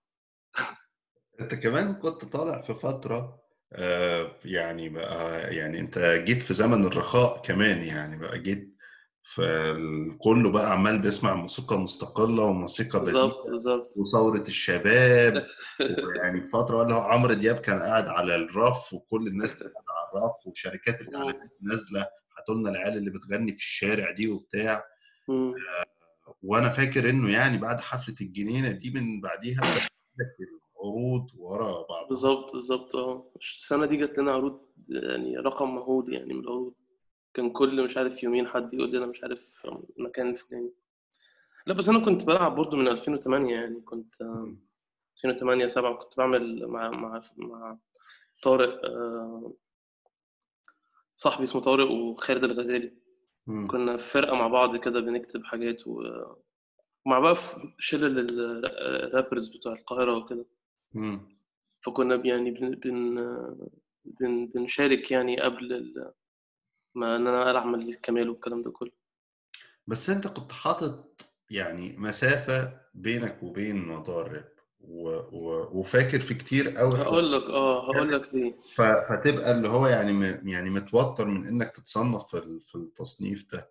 [1.41, 3.42] أنت كمان كنت طالع في فترة آه،
[4.45, 8.73] يعني بقى يعني انت جيت في زمن الرخاء كمان يعني بقى جيت
[9.23, 13.91] فكله بقى عمال بيسمع موسيقى مستقلة وموسيقى بالظبط بالظبط.
[13.97, 15.47] وثورة الشباب
[15.81, 20.23] ويعني في فترة اللي هو عمرو دياب كان قاعد على الرف وكل الناس قاعدة على
[20.23, 22.07] الرف وشركات الإعلانات نازلة
[22.39, 24.85] هاتوا لنا العيال اللي بتغني في الشارع دي وبتاع.
[25.29, 25.55] مم.
[26.43, 29.89] وأنا فاكر إنه يعني بعد حفلة الجنينة دي من بعديها
[30.83, 32.09] العروض ورا بعض.
[32.09, 33.31] بالظبط بالظبط آه.
[33.37, 36.75] السنة دي جات لنا عروض يعني رقم مهول يعني من العروض.
[37.35, 39.67] كان كل مش عارف يومين حد يقول لي أنا مش عارف
[39.99, 40.73] المكان الفلاني
[41.67, 44.57] لا بس أنا كنت بلعب برضو من 2008 يعني كنت آه،
[45.17, 47.79] 2008 7 كنت بعمل مع مع مع
[48.43, 49.53] طارق آه،
[51.15, 52.93] صاحبي اسمه طارق وخالد الغزالي.
[53.67, 56.03] كنا في فرقة مع بعض كده بنكتب حاجات و...
[57.07, 57.37] ومع بقى
[57.79, 58.19] شلل
[58.65, 60.45] الرابرز بتوع القاهرة وكده.
[61.87, 62.71] فكنا يعني بن...
[62.71, 63.15] بن...
[64.05, 64.47] بن...
[64.47, 65.95] بنشارك يعني قبل.
[66.95, 68.93] ما إن أنا اعمل الكمال والكلام ده كله.
[69.87, 75.09] بس أنت كنت حاطط يعني مسافة بينك وبين موضوع الراب و...
[75.11, 75.69] و...
[75.79, 78.55] وفاكر في كتير قوي هقول لك آه هقول لك ليه.
[78.75, 78.83] ف...
[78.83, 80.49] فتبقى اللي هو يعني م...
[80.49, 82.61] يعني متوتر من إنك تتصنف في, ال...
[82.61, 83.71] في التصنيف ده.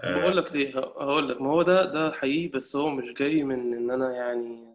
[0.00, 3.44] آه، بقول لك ليه هقول لك ما هو ده ده حقيقي بس هو مش جاي
[3.44, 4.71] من إن أنا يعني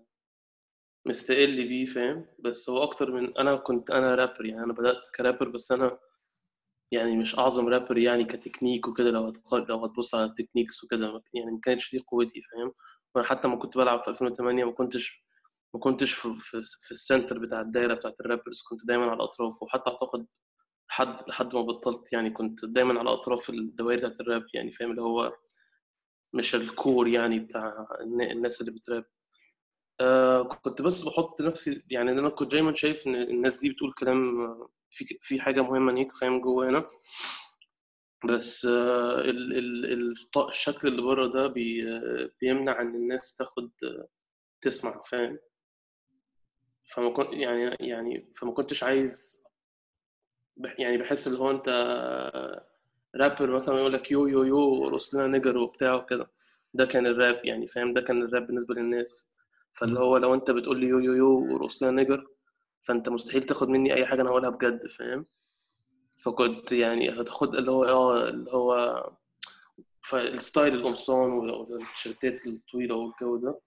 [1.07, 5.49] مستقل بيه فاهم؟ بس هو أكتر من أنا كنت أنا رابر يعني أنا بدأت كرابر
[5.49, 5.99] بس أنا
[6.91, 9.11] يعني مش أعظم رابر يعني كتكنيك وكده.
[9.11, 12.73] لو هتقارن لو هتبص على ال techniques وكده يعني ما كانتش دي قوتي فاهم؟
[13.15, 15.23] وأنا حتى ما كنت بلعب في 2008 ما كنتش
[15.73, 19.13] ما كنتش في, في, في ال center بتاع الدايرة بتاعت ال rappers كنت دايما على
[19.13, 19.63] الأطراف.
[19.63, 20.27] وحتى أعتقد
[20.89, 25.01] لحد لحد ما بطلت يعني كنت دايما على أطراف الدوائر بتاعت الراب يعني فاهم؟ اللي
[25.01, 25.33] هو
[26.33, 29.05] مش الكور يعني بتاع الن- الناس اللي بتراب
[30.01, 34.57] آه كنت بس بحط نفسي يعني أنا كنت دايما شايف إن الناس دي بتقول كلام
[34.89, 36.87] في في حاجة مهمة ليك فاهم جوه هنا.
[38.25, 39.21] بس آه
[40.49, 41.85] الشكل اللي بره ده بي
[42.41, 43.71] بيمنع إن الناس تاخد
[44.61, 45.39] تسمع فاهم؟
[46.93, 49.43] فما كنت يعني يعني فما كنتش عايز
[50.79, 51.69] يعني بحس اللي هو أنت
[53.15, 56.31] رابر مثلا يقول لك yo yo yo رقص لنا nigger وبتاع وكده.
[56.73, 59.27] ده كان الراب يعني فاهم؟ ده كان الراب بالنسبة للناس.
[59.77, 62.27] فاللي هو لو انت بتقول لي yo yo yo ورقص لنا nigger
[62.81, 65.25] فانت مستحيل تاخد مني أي حاجة أنا هقولها بجد فاهم؟
[66.17, 69.03] فكنت يعني هتاخد اللي هو آه اللي هو
[70.01, 73.59] فال style القمصان والتيشيرتات الطويلة والجو ده.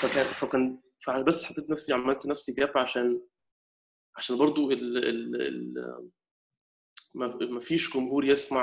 [0.00, 3.20] فكان فكان فبس حطيت نفسي عملت نفسي جاب عشان
[4.16, 6.10] عشان برضو ال ال ال
[7.52, 8.62] ما فيش جمهور يسمع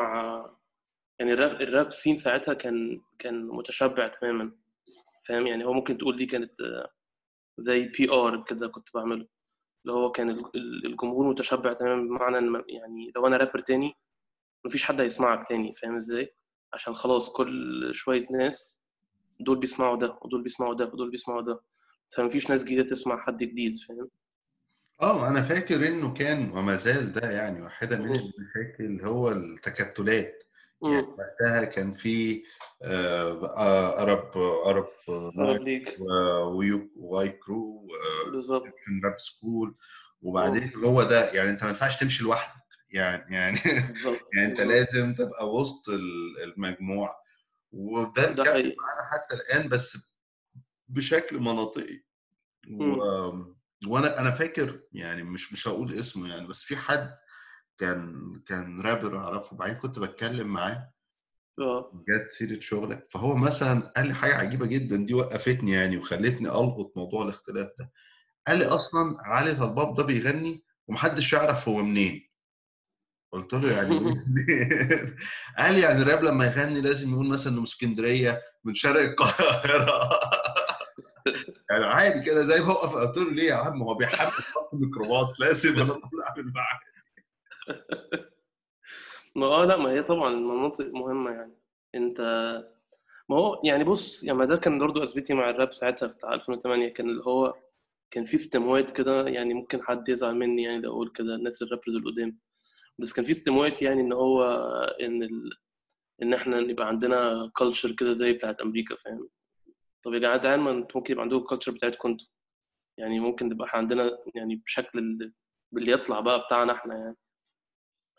[1.20, 4.62] يعني ال rap ال rap scene ساعتها كان كان متشبع تماما.
[5.24, 6.90] فاهم يعني هو ممكن تقول دي كانت آه،
[7.58, 9.28] زي PR كده كنت بعمله
[9.86, 13.94] اللي هو كان ال- ال- الجمهور متشبع تماما بمعنى يعني لو أنا رابر تاني
[14.66, 16.36] مفيش حد هيسمعك تاني فاهم إزاي
[16.74, 18.80] عشان خلاص كل شوية ناس
[19.40, 21.62] دول بيسمعوا ده ودول بيسمعوا ده ودول بيسمعوا ده
[22.16, 24.10] فمفيش ناس جديدة تسمع حد جديد فاهم
[25.02, 28.06] آه أنا فاكر إنه كان وما زال ده يعني واحدة من.
[28.06, 30.44] المشاكل هو التكتلات
[30.84, 30.96] يعني.
[31.08, 32.44] وقتها كان في
[32.84, 34.38] آه، آه، Arab
[34.68, 34.88] Arab
[35.63, 35.88] League
[36.98, 37.88] Y Crew
[38.32, 38.63] بالظبط.
[39.04, 39.76] Rap School.
[40.22, 43.60] وبعدين هو ده يعني أنت ما ينفعش تمشي لوحدك يعني يعني
[44.36, 44.62] يعني أنت.
[44.62, 47.15] لازم تبقى وسط ال- المجموعة.
[47.72, 48.76] وده حقيقي.
[48.78, 49.98] معانا حتى الآن بس
[50.88, 52.04] بشكل مناطقي.
[52.72, 52.93] و...
[53.88, 57.10] وأنا أنا فاكر يعني مش مش هقول اسمه يعني بس في حد
[57.78, 60.93] كان كان رابر أعرفه وبعدين كنت بتكلم معاه.
[61.60, 61.92] آه.
[62.08, 66.92] جت سيرة شغلك فهو مثلا قال لي حاجة عجيبة جدا دي وقفتني يعني وخلتني ألقط
[66.96, 67.92] موضوع الاختلاف ده.
[68.48, 72.30] قال لي أصلا علي طلباب ده بيغني ومحدش يعرف هو منين.
[73.32, 74.00] قلت له يعني؟
[75.58, 80.10] قال لي يعني الراب لما يغني لازم يقول مثلا إنه من اسكندرية من شرق القاهرة.
[81.70, 85.39] يعني عادي كده زي ما وقف قلت له ليه يا عم؟ هو بيحب خط الميكروباص
[85.39, 86.80] لازم أنا أطلع من معاه
[89.36, 91.54] ما آه لأ ما هي طبعا المناطق مهمة يعني.
[91.96, 92.22] أنت
[93.30, 96.88] ما هو يعني بص يعني ما ده كان برضه أثبتي مع الراب ساعتها بتاع 2008
[96.89, 97.54] كان اللي هو
[98.12, 101.96] كان في استموات كده يعني ممكن حد يزعل مني يعني لو أقول كده الناس الرابرز
[101.96, 102.39] القدام.
[103.00, 104.43] بس كان في استموات يعني إن هو
[105.02, 105.50] إن ال...
[106.24, 109.30] إن إحنا نبقى عندنا culture كده زي بتاعت أمريكا فاهم؟
[110.04, 112.28] طب يا جدعان أنتوا ممكن يبقى عندكم ال culture بتاعتكم أنتوا.
[112.98, 115.34] يعني ممكن نبقى عندنا يعني بشكل ال-
[115.72, 117.17] باللي يطلع بقى بتاعنا إحنا يعني.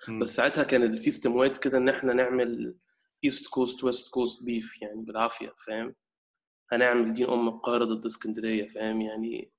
[0.08, 2.76] بس ساعتها كان في استموات كده إن إحنا نعمل
[3.24, 5.94] East Coast West Coast beef يعني بالعافية فاهم؟
[6.72, 9.50] هنعمل دين أم القاهرة ضد اسكندرية فاهم؟ يعني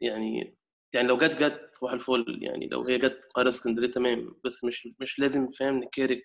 [0.00, 0.56] يعني
[0.92, 4.88] يعني لو جت جت صباح الفل يعني لو هي جت القاهرة اسكندرية تمام بس مش
[5.00, 6.22] مش لازم فاهم؟ نكارك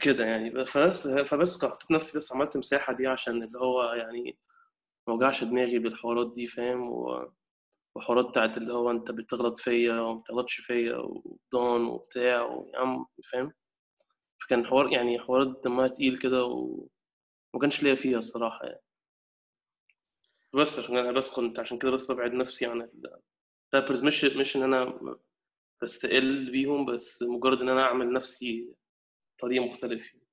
[0.00, 0.64] كده يعني.
[0.64, 4.38] فبس فبس حطيت نفسي بس عملت مساحة دي عشان اللي هو يعني
[5.06, 7.32] ما اوجعش دماغي بالحوارات دي فاهم؟ و-
[7.96, 13.52] وحوارات بتاعت اللي هو انت بتغلط فيا وما بتغلطش فيا وضان وبتاع ويا عم فاهم؟
[14.42, 17.06] فكان حوار يعني حوارات دمها تقيل كده وما
[17.60, 18.82] كانش ليا فيها الصراحة يعني.
[20.54, 22.88] بس عشان أنا بس كنت عشان كده بس ببعد نفسي عن
[23.74, 25.00] الرابرز مش مش إن أنا
[25.82, 28.68] بستقل بيهم بس مجرد إن أنا أعمل نفسي
[29.38, 30.25] طريقة مختلفة.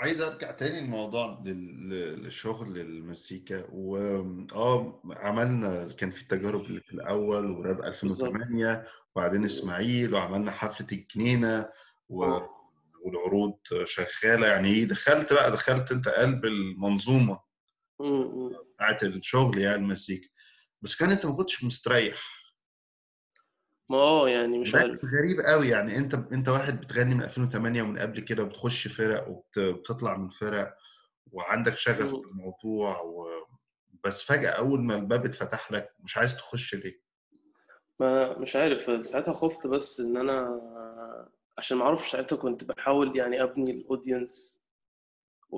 [0.00, 3.96] عايز ارجع تاني الموضوع للشغل المزيكا و
[4.54, 8.86] آه عملنا كان في التجارب اللي في الأول وراب 2008
[9.16, 11.68] وبعدين إسماعيل وعملنا حفلة الجنينة
[12.08, 12.38] و...
[13.04, 14.46] والعروض شغالة.
[14.46, 17.40] يعني إيه دخلت بقى دخلت أنت قلب المنظومة.
[18.74, 20.28] بتاعت الشغل يعني المزيكا.
[20.82, 22.39] بس كان أنت ما كنتش مستريح.
[23.90, 27.98] ما آه يعني مش عارف غريب قوي يعني انت انت واحد بتغني من 2008 ومن
[27.98, 30.76] قبل كده وبتخش فرق وبتطلع من فرق
[31.32, 32.12] وعندك شغف.
[32.12, 33.26] بالموضوع و...
[34.04, 37.00] بس فجأة أول ما الباب اتفتح لك مش عايز تخش ليه؟
[38.00, 40.60] ما مش عارف ساعتها خفت بس إن أنا
[41.58, 44.60] عشان ما أعرفش ساعتها كنت بحاول يعني أبني ال audience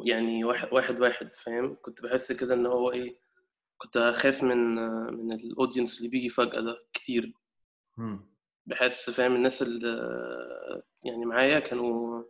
[0.04, 3.18] يعني واحد واحد واحد فاهم كنت بحس كده إن هو إيه
[3.78, 4.74] كنت أخاف من
[5.14, 7.41] من ال audience اللي بيجي فجأة ده كتير
[8.66, 9.88] بحس فاهم الناس اللي
[11.04, 12.22] يعني معايا كانوا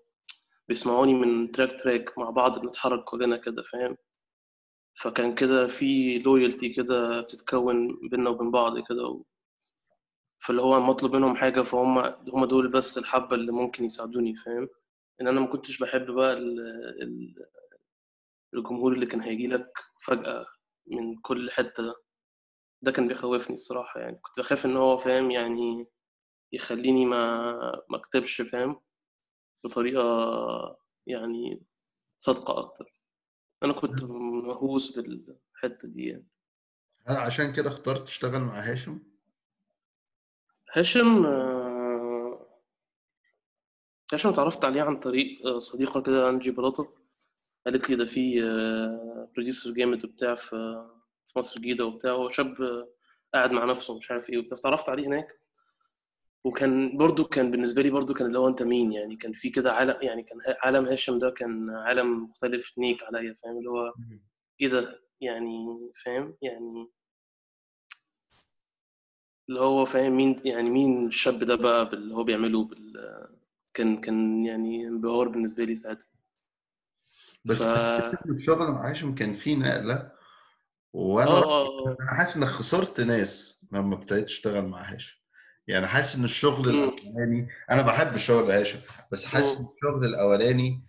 [0.69, 3.97] بيسمعوني من track track مع بعض بنتحرك كلنا كده فاهم؟
[4.95, 9.25] فكان كده في loyalty كده بتتكون بينا وبين بعض كده و...
[10.39, 11.99] فاللي هو مطلوب منهم حاجة فهم
[12.35, 14.69] هم دول بس الحبة اللي ممكن يساعدوني فاهم؟
[15.21, 16.61] إن أنا ما كنتش بحب بقى ال...
[17.03, 17.35] ال...
[18.55, 19.71] الجمهور اللي كان هيجي لك
[20.07, 20.47] فجأة
[20.87, 21.95] من كل حتة ده.
[22.83, 24.17] ده كان بيخوفني الصراحة يعني.
[24.17, 25.87] كنت بخاف إن هو فاهم يعني
[26.53, 27.53] يخليني ما
[27.91, 28.81] ما أكتبش فاهم
[29.65, 30.03] بطريقة
[31.07, 31.63] يعني
[32.19, 32.95] صادقة أكتر.
[33.63, 36.29] أنا كنت مهووس بالحتة دي يعني.
[37.07, 39.03] هل عشان كده اخترت تشتغل مع هاشم؟
[40.75, 42.63] هاشم آه،
[44.13, 46.95] هاشم اتعرفت عليه عن طريق آه، صديقة كده أنجي بلاطة.
[47.67, 48.41] قالت لي ده في
[49.35, 50.87] بروديوسر جامد وبتاع في
[51.27, 52.57] في مصر الجديدة وبتاع هو شاب
[53.35, 54.59] قاعد مع نفسه مش عارف إيه وبتاع.
[54.59, 55.39] اتعرفت عليه هناك.
[56.45, 59.73] وكان برضو كان بالنسبة لي برضو كان اللي هو انت مين يعني؟ كان في كده
[59.73, 63.95] عالم يعني كان عالم هاشم ده كان عالم مختلف نيك عليا فاهم؟ اللي هو
[64.61, 66.89] إيه ده؟ يعني فاهم؟ يعني
[69.49, 73.29] اللي هو فاهم مين يعني مين الشاب ده بقى باللي هو بيعمله بال
[73.75, 76.09] كان كان يعني انبهار بالنسبة لي ساعتها.
[77.45, 77.69] بس ف
[78.31, 80.13] الشغل مع هاشم كان فيه نقلة
[80.95, 81.67] رأيي آه.
[81.67, 85.23] آه أنا حاسس إنك خسرت ناس لما ابتديت تشتغل مع هاشم.
[85.67, 86.85] يعني حاسس إن الشغل مم.
[86.85, 88.79] الأولاني أنا بحب الشغل هاشم
[89.13, 89.67] بس حاسس مم.
[89.77, 90.85] الشغل الأولاني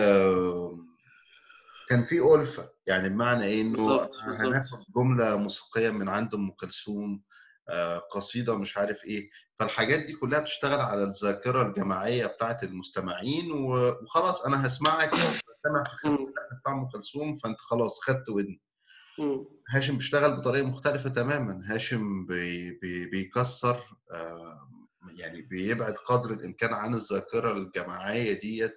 [0.00, 0.78] آه،
[1.88, 2.70] كان فيه ألفة.
[2.86, 4.40] يعني بمعنى بالظبط بالظبط.
[4.40, 7.22] هناخد جملة موسيقية من عند أم كلثوم
[7.68, 9.30] آه، قصيدة مش عارف إيه.
[9.58, 15.10] فالحاجات دي كلها بتشتغل على الذاكرة الجماعية بتاعت المستمعين وخلاص أنا هسمعك
[15.62, 16.08] سامع في
[16.60, 18.60] بتاع أم كلثوم فأنت خلاص خدت ودني.
[19.70, 21.60] هاشم بيشتغل بطريقة مختلفة تماما.
[21.66, 23.76] هاشم بي بي بيكسر
[24.12, 24.68] آه،
[25.18, 28.74] يعني بيبعد قدر الإمكان عن الذاكرة الجماعية ديت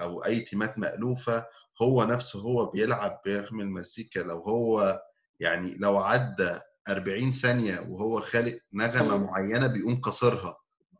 [0.00, 1.46] أو أي تيمات مألوفة.
[1.82, 5.00] هو نفسه هو بيلعب بيعمل مزيكا لو هو
[5.40, 9.24] يعني لو عدى 40 ثانية وهو خالق نغمة مم.
[9.24, 10.56] معينة بيقوم كسرها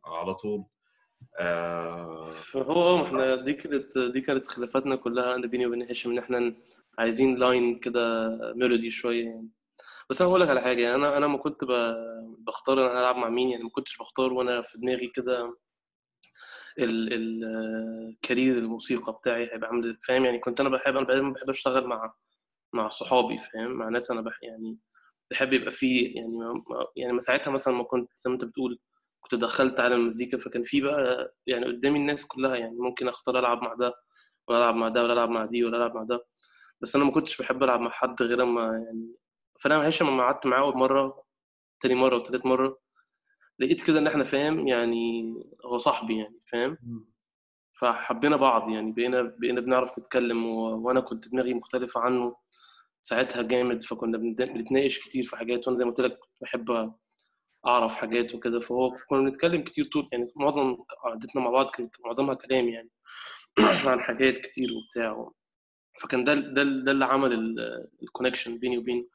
[0.06, 0.64] على طول.
[1.38, 6.54] آه ما إحنا دي كانت دي كانت خلافاتنا كلها أنا بيني وبين هشام إن إحنا
[6.98, 9.48] عايزين line كده melody شوية يعني.
[10.10, 11.64] بس أنا هقول لك على حاجة يعني أنا أنا ما كنت
[12.38, 15.56] بختار أنا هلعب مع مين يعني ما كنتش بختار وأنا في دماغي كده
[16.78, 22.14] الكارير الموسيقى بتاعي هيبقى عامل فاهم؟ يعني كنت أنا بحب أنا بحب أشتغل مع
[22.72, 24.78] مع صحابي فاهم؟ مع ناس أنا بح يعني
[25.30, 28.78] بحب يبقى فيه يعني ما- يعني ما ساعتها مثلا ما كنت زي ما أنت بتقول
[29.20, 33.62] كنت دخلت على المزيكا فكان في بقى يعني قدامي الناس كلها يعني ممكن أختار ألعب
[33.62, 33.94] مع ده
[34.48, 36.26] ولا ألعب مع ده ولا ألعب مع دي ولا ألعب مع ده.
[36.84, 39.16] بس أنا ما كنتش بحب ألعب مع حد غير اما يعني
[39.60, 41.24] فأنا هشام لما قعدت معاه أول مرة
[41.80, 42.78] تاني مرة وتالت مرة
[43.58, 46.78] لقيت كده إن إحنا فاهم يعني هو صاحبي يعني فاهم؟
[47.80, 50.86] فحبينا بعض يعني بقينا بقينا بنعرف نتكلم و...
[50.86, 52.36] وأنا كنت دماغي مختلفة عنه
[53.02, 56.94] ساعتها جامد فكنا بنتناقش كتير في حاجات وأنا زي ما قلت لك بحب
[57.66, 62.34] أعرف حاجات وكده فهو كنا بنتكلم كتير طول يعني معظم قعدتنا مع بعض كان معظمها
[62.34, 62.90] كلام يعني
[63.90, 65.30] عن حاجات كتير وبتاع
[66.00, 67.58] فكان ده ده ده اللي عمل
[68.02, 69.06] الكونكشن بيني وبينه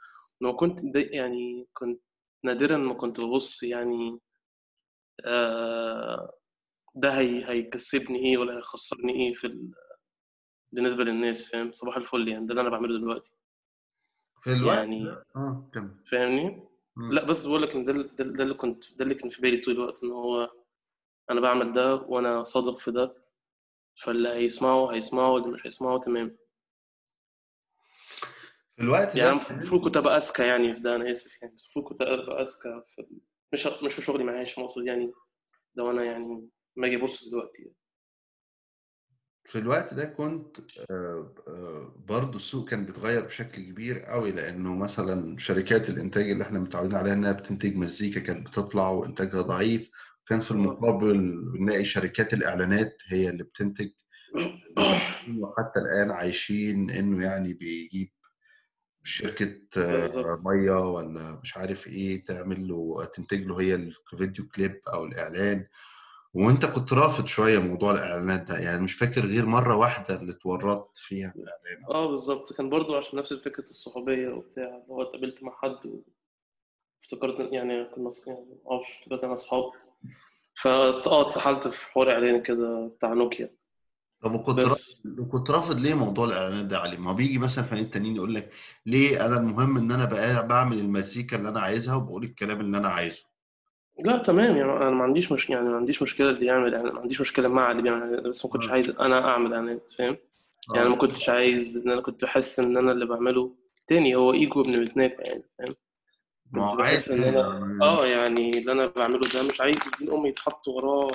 [0.42, 2.02] لما كنت ده يعني كنت
[2.44, 4.20] نادرا ما كنت ببص يعني
[5.26, 6.34] آه
[6.96, 9.72] ده هي هيكسبني إيه ولا هيخسرني إيه في ال...
[10.72, 13.34] بالنسبة للناس فاهم؟ صباح الفل يعني ده اللي أنا بعمله دلوقتي.
[14.44, 15.96] في الوقت؟ يعني آه كمل.
[16.12, 17.14] فاهمني؟ مم.
[17.14, 19.74] لا بس بقول لك إن ده, ده اللي كنت ده اللي كان في بالي طول
[19.74, 20.52] الوقت إن هو
[21.32, 23.16] أنا بعمل ده وأنا صادق في ده
[23.96, 26.38] فاللي هيسمعه هيسمعه واللي مش هيسمعه تمام.
[28.80, 31.86] في الوقت يعني المفروض كنت ابقى أذكى يعني في ده أنا آسف يعني بس المفروض
[31.86, 33.06] كنت ابقى أذكى في
[33.54, 35.12] مش مش في شغلي معاش مقصود يعني
[35.76, 37.74] لو أنا يعني ما أجي أبص دلوقتي
[39.46, 40.58] في الوقت ده كنت
[40.92, 46.60] آه، آه، برضو السوق كان بيتغير بشكل كبير قوي لأنه مثلا شركات الإنتاج اللي إحنا
[46.60, 49.90] متعودين عليها إنها بتنتج مزيكا كانت بتطلع وإنتاجها ضعيف.
[50.28, 53.90] كان في المقابل بنلاقي شركات الإعلانات هي اللي بتنتج.
[55.40, 58.10] وحتى الآن عايشين إنه يعني بيجيب
[59.10, 60.46] شركة آه، بالظبط.
[60.46, 65.68] مية ولا مش عارف إيه تعمل له تنتج له هي الفيديو كليب أو الإعلان.
[66.34, 70.98] وأنت كنت رافض شوية موضوع الإعلانات ده يعني مش فاكر غير مرة واحدة اللي اتورطت
[70.98, 71.86] فيها في الإعلان.
[71.90, 72.54] آه بالظبط.
[72.54, 76.02] كان برضو عشان نفس فكره الصحوبية وبتاع اللي هو اتقابلت مع حد
[77.02, 79.72] وافتكرت يعني كنا يعني معرفش افتكرت أنا أصحاب.
[80.54, 83.59] فا آه اتسحلت في حوار إعلان كده بتاع نوكيا.
[84.22, 84.68] طب وكنت بس.
[85.08, 88.36] رافض كنت رافض ليه موضوع الإعلانات ده يا علي؟ ما بيجي مثلا فنانين تانيين يقول
[88.36, 88.50] لك
[88.86, 92.88] ليه أنا المهم إن أنا بقى بعمل المزيكا اللي أنا عايزها وبقول الكلام اللي أنا
[92.90, 93.26] عايزه؟
[94.06, 94.58] لا تمام.
[94.58, 97.48] يعني أنا ما عنديش مش يعني ما عنديش مشكلة اللي يعمل يعني ما عنديش مشكلة
[97.48, 98.72] مع اللي بيعمل بس ما كنتش آه.
[98.72, 100.18] عايز أنا أعمل إعلانات فاهم؟
[100.74, 103.56] يعني أنا ما كنتش عايز إن أنا كنت بحس إن أنا اللي بعمله
[103.88, 105.76] تاني هو إيجو ابن متناكة يعني فاهم؟
[106.52, 108.06] ما هو كنت بحس عادي إن أنا آه.
[108.06, 111.12] يعني اللي أنا بعمله ده مش عايز دين أمي يتحط وراه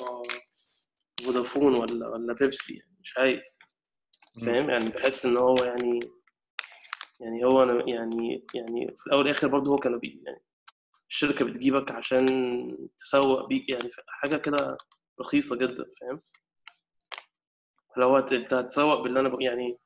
[1.24, 2.74] فودافون ولا ولا بيبسي.
[2.74, 3.59] يعني مش عايز.
[4.46, 6.00] فاهم؟ يعني بحس إن هو يعني
[7.20, 10.42] يعني هو أنا يعني يعني في الأول والآخر برضه هو كانوا بي يعني
[11.09, 12.26] الشركة بتجيبك عشان
[13.00, 14.76] تسوق بيك يعني حاجة كده
[15.20, 16.22] رخيصة جدا فاهم؟
[17.96, 19.40] لو أنت هتسوق باللي أنا ب...
[19.40, 19.78] يعني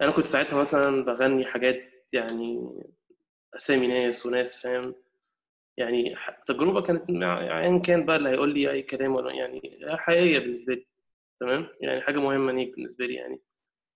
[0.00, 2.58] أنا كنت ساعتها مثلا بغني حاجات يعني
[3.56, 4.94] أسامي ناس وناس فاهم؟
[5.76, 10.38] يعني التجربه كانت مع ايا كان بقى اللي هيقول لي أي كلام ولا يعني حقيقية
[10.38, 10.86] بالنسبة لي.
[11.40, 13.40] تمام؟ يعني حاجة مهمة ليك بالنسبة لي يعني.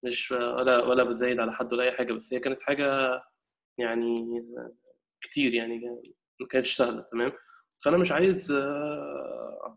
[0.04, 3.20] مش ولا ولا بزايد على حد ولا أي حاجة بس هي كانت حاجة
[3.78, 4.42] يعني
[5.20, 5.78] كتير يعني
[6.40, 7.32] ما كانتش سهلة تمام؟
[7.84, 8.52] فأنا مش عايز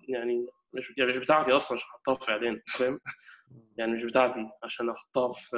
[0.09, 2.99] يعني مش يعني مش بتاعتي أصلا عشان أحطها في إعلان فاهم
[3.77, 5.57] يعني مش بتاعتي عشان أحطها في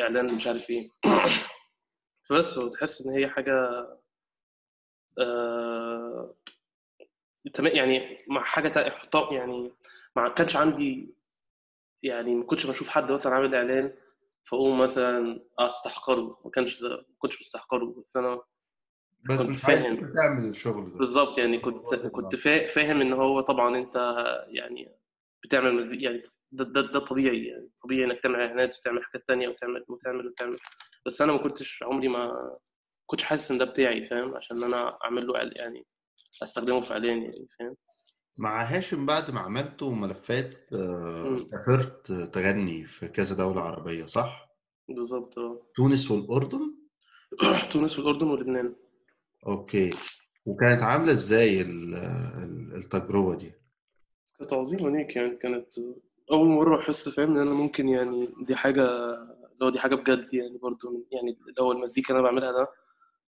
[0.00, 0.88] إعلان مش عارف إيه.
[2.28, 3.86] فبس وتحس إن هي حاجة
[5.18, 6.34] آه،
[7.54, 9.72] تمام يعني مع حاجة تا- احطها يعني
[10.16, 11.14] ما كانش عندي
[12.02, 13.94] يعني ما كنتش بشوف حد مثلا عامل إعلان
[14.44, 16.40] فأقوم مثلا أستحقره.
[16.44, 17.84] ما كانش ده ما كنتش مستحقره.
[18.00, 18.40] بس أنا
[19.30, 20.00] بس كنت فاهم.
[20.14, 20.98] تعمل الشغل ده.
[20.98, 23.96] بالظبط يعني كنت كنت فا- فاهم إن هو طبعا أنت
[24.48, 24.96] يعني
[25.44, 27.70] بتعمل مزيك يعني ده, ده, ده طبيعي يعني.
[27.84, 30.56] طبيعي إنك تعمل إعلانات وتعمل حاجات تانية وتعمل وتعمل وتعمل.
[31.06, 32.56] بس أنا ما كنتش عمري ما
[33.06, 35.86] كنتش حاسس إن ده بتاعي فاهم؟ عشان أنا أعمل له يعني
[36.42, 37.76] أستخدمه في إعلان يعني فاهم؟
[38.38, 41.46] مع هاشم بعد ما عملتوا ملفات آه،.
[41.50, 44.48] سافرت تغني في كذا دولة عربية صح؟
[44.88, 46.74] بالظبط آه تونس والأردن؟
[47.72, 48.74] تونس والأردن ولبنان
[49.46, 49.90] okay
[50.46, 51.12] وكانت عاملة
[51.62, 53.52] ال- ال- التجربة دي؟
[54.38, 55.72] كانت عظيمة ليك يعني كانت
[56.32, 58.86] أول مرة أحس فاهم إن أنا ممكن يعني دي حاجة
[59.60, 62.68] لو دي حاجة بجد يعني برضو يعني اللي هو المزيكا اللي أنا بعملها ده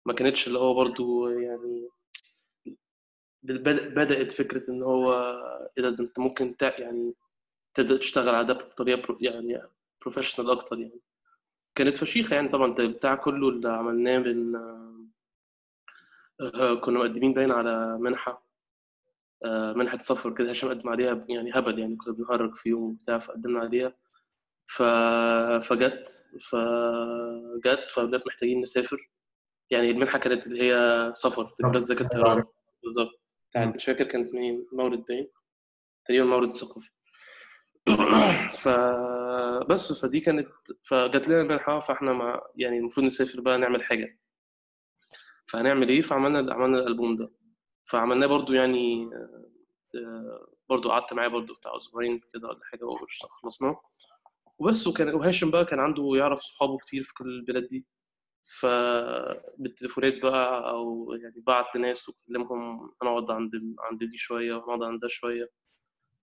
[0.06, 1.90] ما كانتش اللي هو برضو يعني
[3.46, 5.12] بدأت فكرة إن هو
[5.78, 7.14] ده أنت ممكن يعني
[7.74, 9.62] تبدأ تشتغل على ده بطريقة pro يعني
[10.02, 11.02] professional أكتر يعني.
[11.76, 14.56] كانت فشيخة يعني طبعا بتاع كله اللي عملناه بين
[16.42, 18.46] آه، كنا مقدمين باين على منحة
[19.46, 23.20] آه، منحة سفر كده هشام قدم عليها يعني هبل يعني كنا بنهرج في يوم وبتاع
[23.20, 23.94] فقدمنا عليها.
[24.68, 24.84] ف...
[25.68, 26.08] فجت
[26.42, 29.10] فجت فبقى محتاجين نسافر.
[29.72, 32.44] يعني المنحة كانت اللي هي سفر تذاكر طيران
[32.84, 33.25] بالظبط.
[33.56, 35.28] بتاعت مش فاكر كانت مين مورد باين
[36.06, 36.90] تقريبا مورد الثقافي
[38.64, 40.48] فبس فدي كانت
[40.84, 44.20] فجات لنا المنحة فاحنا مع يعني المفروض نسافر بقى نعمل حاجة.
[45.46, 47.32] فهنعمل إيه؟ فعملنا عملنا الألبوم ده.
[47.84, 49.10] فعملناه برضو يعني
[49.96, 53.82] آه، برضو قعدت معاه برضو بتاع أسبوعين كده ولا حاجة وخلصناه
[54.60, 57.86] وبس وكان وهاشم بقى كان عنده يعرف صحابه كتير في كل البلاد دي.
[58.50, 65.08] فبالتليفونات بقى أو يعني بعت لناس وكلمهم هنقعد عند عند دي شوية ونقعد عند ده
[65.08, 65.50] شوية.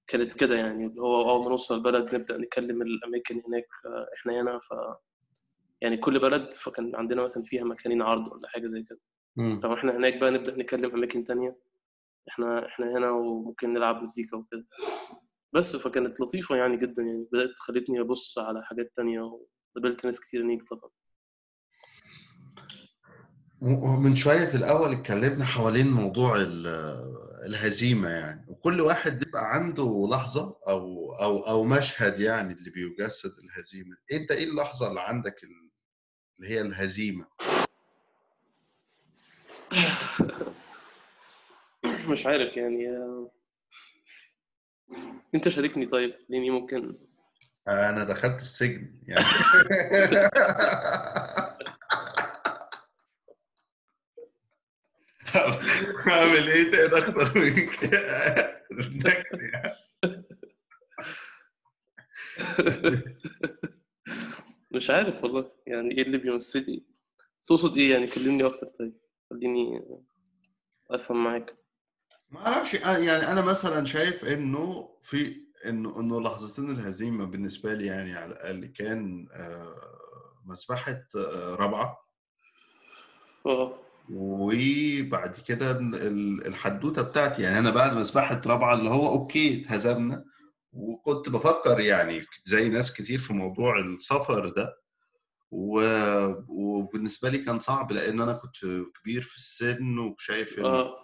[0.06, 3.66] كانت كده يعني اللي هو أول ما نوصل البلد نبدأ نكلم الأماكن هناك
[4.14, 4.74] إحنا هنا ف
[5.80, 9.00] يعني كل بلد فكان عندنا مثلا فيها مكانين عرض ولا حاجة زي كده.
[9.60, 11.56] طب إحنا هناك بقى نبدأ نكلم أماكن تانية.
[12.28, 14.66] إحنا إحنا هنا وممكن نلعب مزيكا وكده.
[15.52, 19.20] بس فكانت لطيفة يعني جدا يعني بدأت خلتني أبص على حاجات تانية
[19.74, 20.90] وقابلت ناس كتير هناك طبعا.
[23.62, 27.12] ومن شوية في الأول اتكلمنا حوالين موضوع ال-
[27.46, 28.44] الهزيمة يعني.
[28.48, 33.96] وكل واحد بيبقى عنده لحظة أو أو أو مشهد يعني اللي بيجسد الهزيمة.
[34.12, 35.70] أنت إيه اللحظة اللي عندك ال-
[36.38, 37.26] اللي هي الهزيمة؟
[42.08, 42.88] مش عارف يعني.
[45.34, 46.96] أنت شاركني طيب لأني ممكن.
[47.68, 49.24] أنا دخلت السجن يعني.
[56.08, 59.76] اعمل إيه؟ تاني أكتر من كده نكد يعني.
[64.70, 65.50] مش عارف والله.
[65.66, 66.84] يعني إيه اللي بيمثلي
[67.46, 68.98] تقصد إيه يعني؟ كلمني أكتر طيب.
[69.30, 69.80] خليني
[70.90, 71.54] افهم معاك.
[72.30, 72.74] ما أعرفش.
[72.74, 78.66] يعني أنا مثلا شايف انه في انه انه لحظتين الهزيمة بالنسبة لي يعني على الأقل
[78.66, 79.74] كان آه،
[80.46, 81.98] مسبحة آه، رابعة.
[83.46, 83.81] آه.
[84.10, 87.42] وبعد كده ال- الحدوتة بتاعتي.
[87.42, 90.24] يعني أنا بعد مسبحه رابعة اللي هو أوكي اتهزمنا.
[90.72, 94.76] وكنت بفكر يعني زي ناس كتير في موضوع السفر ده.
[96.48, 98.56] وبالنسبة لي كان صعب لأن أنا كنت
[99.00, 100.94] كبير في السن وشايف انه آه.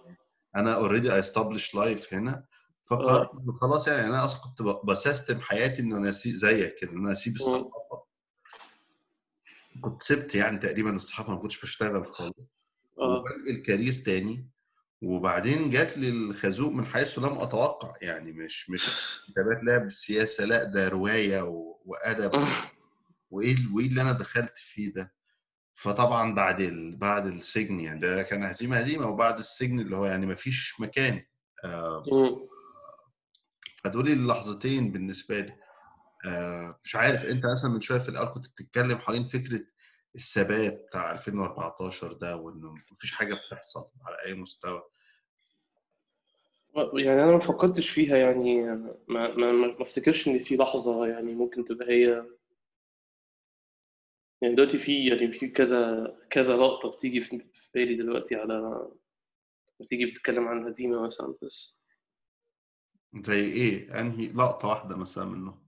[0.57, 2.45] أنا already establish life هنا.
[2.87, 6.75] فقررت آه إنه خلاص يعني أنا أصلا كنت ب- ب system حياتي ان أنا زيك
[6.81, 7.35] كده إن أنا أسيب.
[7.37, 8.05] الصحافه
[9.81, 12.35] كنت سبت يعني تقريبا الصحافة ما كنتش بشتغل خالص.
[13.01, 13.19] آه.
[13.19, 14.49] وبنقل career تاني
[15.03, 18.85] وبعدين جات لي الخازوق من حيث لم أتوقع يعني مش مش
[19.29, 22.49] كتابات لا بالسياسة لا ده رواية و- وأدب
[23.31, 25.15] وإيه ال- وإيه اللي أنا دخلت فيه ده؟
[25.75, 26.97] فطبعا بعد ال...
[26.97, 31.25] بعد السجن يعني ده كان هزيمة هزيمه وبعد السجن اللي هو يعني ما فيش مكان.
[31.65, 32.03] آه،.
[33.85, 35.57] فدول اللحظتين بالنسبة لي.
[36.27, 39.61] آه، مش عارف أنت مثلا من شوية في الأول كنت بتتكلم حوالين فكرة
[40.19, 44.83] الثبات بتاع 2014 ده وإنه مفيش حاجة بتحصل على أي مستوى.
[46.77, 48.63] يعني أنا ما فكرتش فيها يعني
[49.09, 52.27] ما ما ما افتكرش إن في لحظة يعني ممكن تبقى هي
[54.43, 57.43] يعني دلوقتي في يعني في كذا كذا لقطة بتيجي في
[57.75, 58.89] بالي دلوقتي على
[59.81, 61.81] بتيجي بتتكلم عن هزيمة مثلا بس.
[63.15, 65.68] زي إيه؟ أنهي لقطة واحدة مثلا منه؟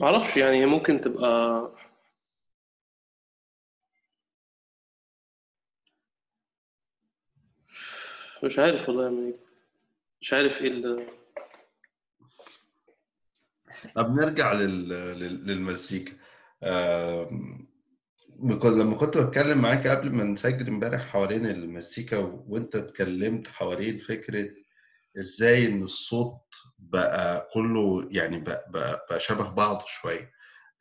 [0.00, 1.62] ما أعرفش يعني هي ممكن تبقى
[8.44, 9.34] مش عارف والله يا منير
[10.20, 11.06] مش عارف إيه ال-
[13.94, 14.88] طب نرجع لل...
[14.88, 15.46] لل...
[15.46, 16.12] للمزيكا
[18.64, 22.18] لما كنت بتكلم معاك قبل ما نسجل امبارح حوالين المزيكا.
[22.48, 24.48] وانت اتكلمت حوالين فكرة
[25.18, 30.32] إزاي إن الصوت بقى كله يعني بقى, بقى, بقى شبه بعض شوية؟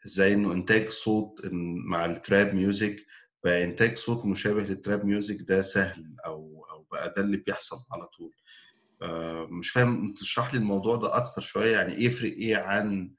[0.06, 1.40] إزاي إنه إنتاج صوت
[1.86, 3.06] مع التراب ميوزك
[3.44, 7.78] بقى إنتاج صوت مشابه لل trap music ده سهل أو أو بقى ده اللي بيحصل
[7.92, 8.32] على طول؟
[9.02, 13.12] آه، مش فاهم تشرح لي الموضوع ده أكتر شوية؟ يعني يفرق إيه عن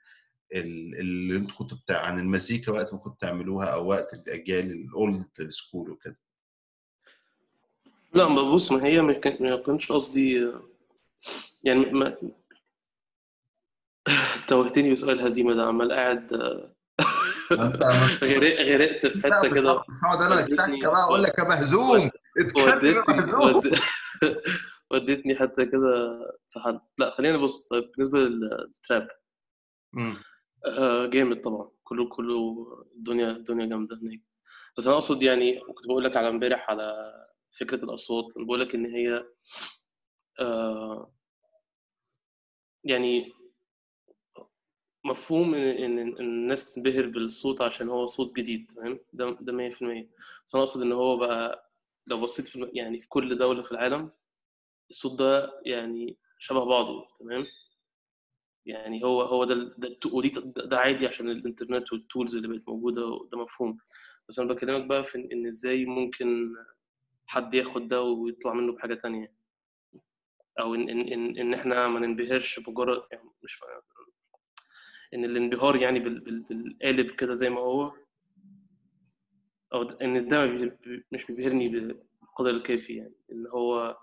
[0.55, 4.85] ال- اللي أنتوا كنتوا بتاع عن المزيكا وقت ما كنتوا تعملوها أو وقت الأجيال ال
[4.85, 6.19] old school وكده؟
[8.15, 9.13] لا ما بص ما هي ما
[9.67, 10.53] كانش قصدي
[11.65, 12.17] يعني ما
[14.49, 16.35] توهتني بسؤال الهزيمه ده عمال قاعد
[17.51, 19.75] ما أنت ما غرق غرقت في حتة كده.
[19.75, 22.11] مش هقعد أنا كده بقى أقول لك يا مهزوم.
[22.39, 23.57] اتكلم يا ودتني مهزوم.
[23.57, 23.79] ود...
[24.91, 27.69] ودتني حتى كده اتسحلت لا خلينا نبص.
[27.69, 29.09] طيب بالنسبة للتراب.
[30.67, 31.71] آه جامد طبعا.
[31.85, 34.21] كله كله الدنيا الدنيا جامدة هناك.
[34.79, 37.15] بس أنا أقصد يعني كنت بقول لك على امبارح على
[37.61, 39.25] فكرة الأصوات أنا بقول لك إن هي
[42.85, 43.33] يعني
[45.05, 50.09] مفهوم ان الناس تنبهر بالصوت عشان هو صوت جديد تمام ده ده 100%
[50.47, 51.69] بس أنا أقصد إن هو بقى
[52.07, 54.11] لو بصيت في يعني في كل دولة في العالم
[54.91, 57.47] الصوت ده يعني شبه بعضه تمام؟
[58.67, 59.97] يعني هو هو ده ده
[60.67, 63.79] ده عادي عشان الإنترنت والتولز اللي بقت موجودة ده مفهوم.
[64.29, 66.55] بس أنا بكلمك بقى في إن إزاي ممكن
[67.27, 69.33] حد ياخد ده ويطلع منه بحاجة تانية.
[70.59, 73.59] أو إن إن إن, إن إحنا ما ننبهرش بمجرد يعني مش
[75.15, 77.93] إن الانبهار يعني بال- بال- بالقالب كده زي ما هو
[79.73, 80.47] أو إن ده
[81.13, 83.99] مش بيبهرني بالقدر الكافي يعني إن هو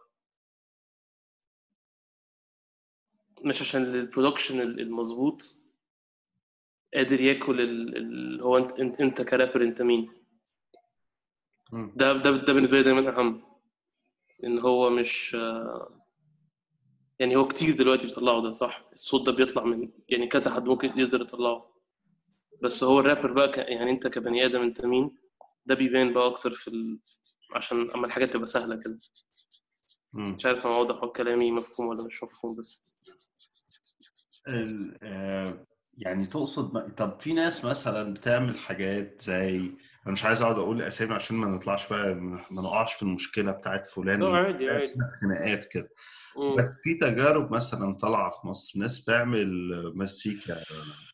[3.42, 5.44] مش عشان ال production المظبوط
[6.94, 10.12] قادر ياكل ال- ال- هو أنت أنت, أنت كرابر أنت مين.
[11.96, 13.44] ده ده ده بالنسبة لي دايما أهم
[14.44, 15.38] إن هو مش
[17.20, 21.00] يعني هو كتير دلوقتي بيطلعوا ده صح؟ الصوت ده بيطلع من يعني كذا حد ممكن
[21.00, 21.74] يقدر يطلعه.
[22.62, 23.58] بس هو الرابر بقى ك...
[23.58, 25.18] يعني انت كبني آدم انت مين؟
[25.66, 27.00] ده بيبان بقى أكتر في ال...
[27.56, 28.98] عشان أما الحاجات تبقى سهلة كده.
[30.14, 32.98] مش عارف أنا واضح كلامي مفهوم ولا مش مفهوم بس.
[34.48, 35.66] ال- آه،
[35.98, 39.58] يعني تقصد ما- طب في ناس مثلا بتعمل حاجات زي
[40.06, 43.86] أنا مش عايز أقعد أقول أسامي عشان ما نطلعش بقى ما نقعش في المشكلة بتاعت
[43.86, 44.94] فلان لا عادي عادي.
[45.22, 45.90] خناقات كده.
[46.38, 46.56] مم.
[46.56, 49.48] بس في تجارب مثلا طالعة في مصر ناس بتعمل
[49.96, 50.54] مزيكا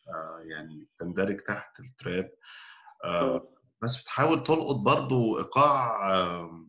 [0.08, 2.32] آه، يعني تندرج تحت التراب
[3.06, 3.42] آه، مم.
[3.82, 6.66] بس بتحاول تلقط برضو إيقاع آه،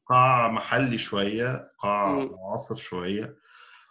[0.00, 2.30] إيقاع محلي شوية مم.
[2.32, 3.36] معاصر شوية.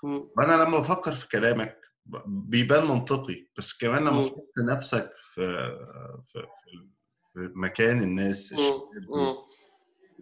[0.03, 1.81] وأنا لما بفكر في كلامك
[2.25, 4.23] بيبان منطقي بس كمان لما.
[4.23, 5.41] تحط نفسك في
[6.27, 6.47] في,
[7.33, 8.53] في مكان الناس.
[8.53, 9.35] الشباب.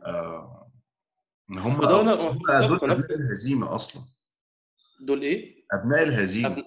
[0.06, 0.72] آه،
[1.52, 2.06] إن هم دول
[2.48, 4.02] بالظبط أنا أبناء الهزيمة أصلا.
[5.02, 6.48] دول إيه؟ أبناء الهزيمة.
[6.48, 6.64] أبن...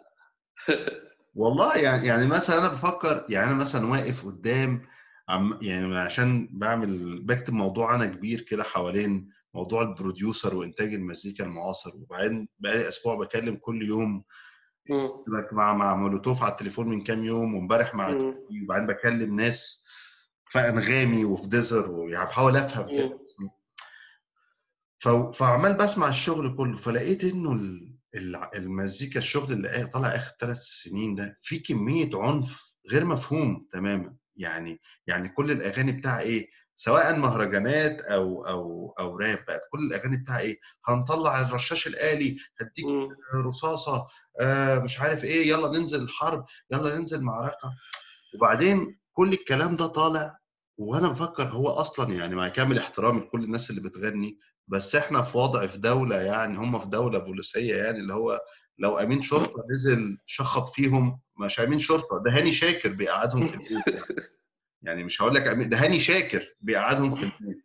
[1.35, 4.83] والله يعني يعني مثلا أنا بفكر يعني أنا مثلا واقف قدام
[5.29, 11.97] عم يعني عشان بعمل بكتب موضوع أنا كبير كده حوالين موضوع البروديوسر وإنتاج المزيكا المعاصر
[11.97, 14.25] وبعدين بقالي أسبوع بكلم كل يوم
[15.53, 18.09] مع مع مولوتوف على التليفون من كام يوم وامبارح مع
[18.65, 19.85] وبعدين بكلم ناس
[20.47, 23.19] في أنغامي وفي ديزر ويعني بحاول أفهم كده.
[25.33, 31.15] فعمال بسمع الشغل كله فلقيت إنه ال- ال- المزيكا الشغل اللي طالع آخر ثلاث سنين
[31.15, 38.01] ده في كمية عنف غير مفهوم تماما يعني يعني كل الأغاني بتاع إيه سواء مهرجانات
[38.01, 42.87] أو أو أو راب بقت كل الأغاني بتاع إيه هنطلع الرشاش الآلي هديك.
[43.47, 44.07] رصاصة
[44.41, 47.73] آه مش عارف إيه يلا ننزل الحرب يلا ننزل معركة
[48.35, 50.39] وبعدين كل الكلام ده طالع
[50.79, 54.39] وأنا بفكر هو أصلا يعني مع كامل احترامي لكل الناس اللي بتغني
[54.69, 58.41] بس إحنا في وضع في دولة يعني هم في دولة بوليسية يعني اللي هو
[58.79, 63.71] لو أمين شرطة نزل شخط فيهم مش أمين شرطة ده هاني شاكر بيقعدهم في البيت
[63.71, 64.01] يعني,
[64.83, 67.65] يعني مش هقول لك ده هاني شاكر بيقعدهم في البيت.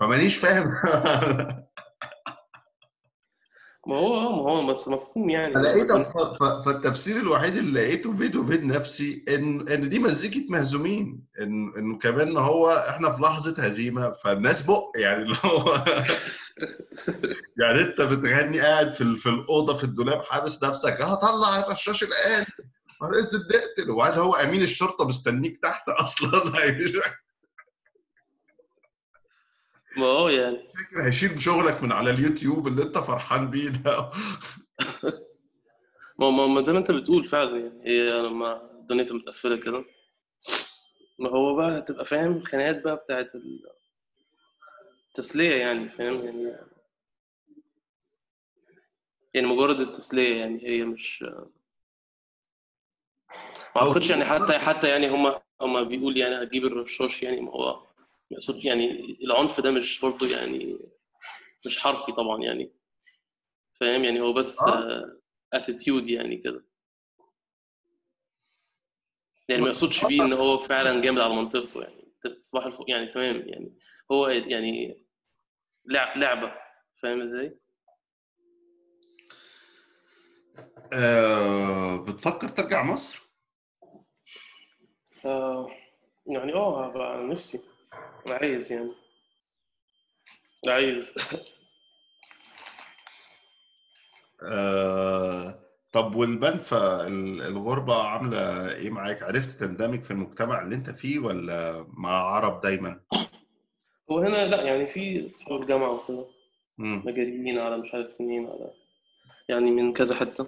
[0.00, 0.74] فمانيش فاهم
[3.86, 5.52] ما هو آه ما هو بس مفهوم يعني.
[5.54, 5.92] لقيت
[6.64, 12.36] فالتفسير الوحيد اللي لقيته بيني وبين نفسي ان إن دي مزيكة مهزومين ان انه كمان
[12.36, 15.74] هو إحنا في لحظة هزيمة فالناس بق يعني اللي هو
[17.60, 22.44] يعني أنت بتغني قاعد في في الأوضة في الدولاب حابس نفسك هطلع الرشاش الآن.
[23.02, 26.30] هننزل نقتل وبعدين هو أمين الشرطة مستنيك تحت أصلا؟
[29.96, 30.56] ما هو يعني.
[30.68, 34.10] فكرة هيشيل شغلك من على اليوتيوب اللي انت فرحان بيه ده.
[36.18, 37.82] ما ما ما زي ما انت بتقول فعلا يعني.
[37.84, 39.84] هي لما الدنيا تبقى متقفلة كده.
[41.18, 43.66] ما هو بقى هتبقى فاهم خناقات بقى بتاعت ال-
[45.08, 46.56] التسلية يعني فاهم يعني.
[49.34, 51.22] يعني مجرد التسلية يعني هي مش
[53.76, 57.40] ما أعتقدش يعني حتى حتى يعني هم هم بيقول يعني هتجيب الرشاش يعني.
[57.40, 57.82] ما هو
[58.32, 60.78] يقصد يعني العنف ده مش برضه يعني
[61.66, 62.72] مش حرفي طبعا يعني.
[63.80, 65.18] فاهم؟ يعني هو بس آه.
[65.52, 66.64] اتيتيود يعني كده.
[69.48, 72.12] يعني ما يقصدش بيه إن هو فعلا جامد على منطقته يعني.
[72.40, 73.48] صباح الفل يعني تمام.
[73.48, 73.78] يعني
[74.12, 75.04] هو يعني
[75.84, 76.54] لع- لعبة.
[77.02, 77.58] فاهم إزاي؟
[80.92, 83.22] آه، بتفكر ترجع مصر؟
[85.24, 85.70] آه
[86.26, 87.60] يعني آه هبقى نفسي.
[88.26, 88.92] عايز يعني
[90.68, 91.14] عايز
[94.42, 95.58] آه،
[95.92, 101.86] طب والبنفة ال- الغربة عاملة إيه معاك؟ عرفت تندمج في المجتمع اللي أنت فيه ولا
[101.88, 103.00] مع عرب دايما؟
[104.10, 106.26] هو هنا لا يعني في أصحاب الجامعة وكده
[106.78, 107.02] مم.
[107.06, 108.70] مجانين على مش عارف منين على
[109.48, 110.46] يعني من كذا حتة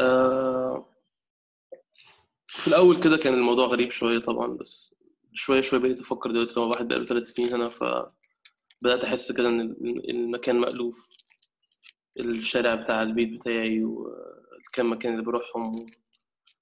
[0.00, 0.84] آه
[2.46, 4.94] في الأول كده كان الموضوع غريب شوية طبعا بس
[5.38, 9.60] شوية شوية بقيت أفكر دلوقتي لما واحد بقاله ثلاث سنين هنا فبدأت أحس كده إن
[10.08, 11.08] المكان مألوف.
[12.20, 15.72] الشارع بتاع البيت بتاعي والكام مكان اللي بروحهم.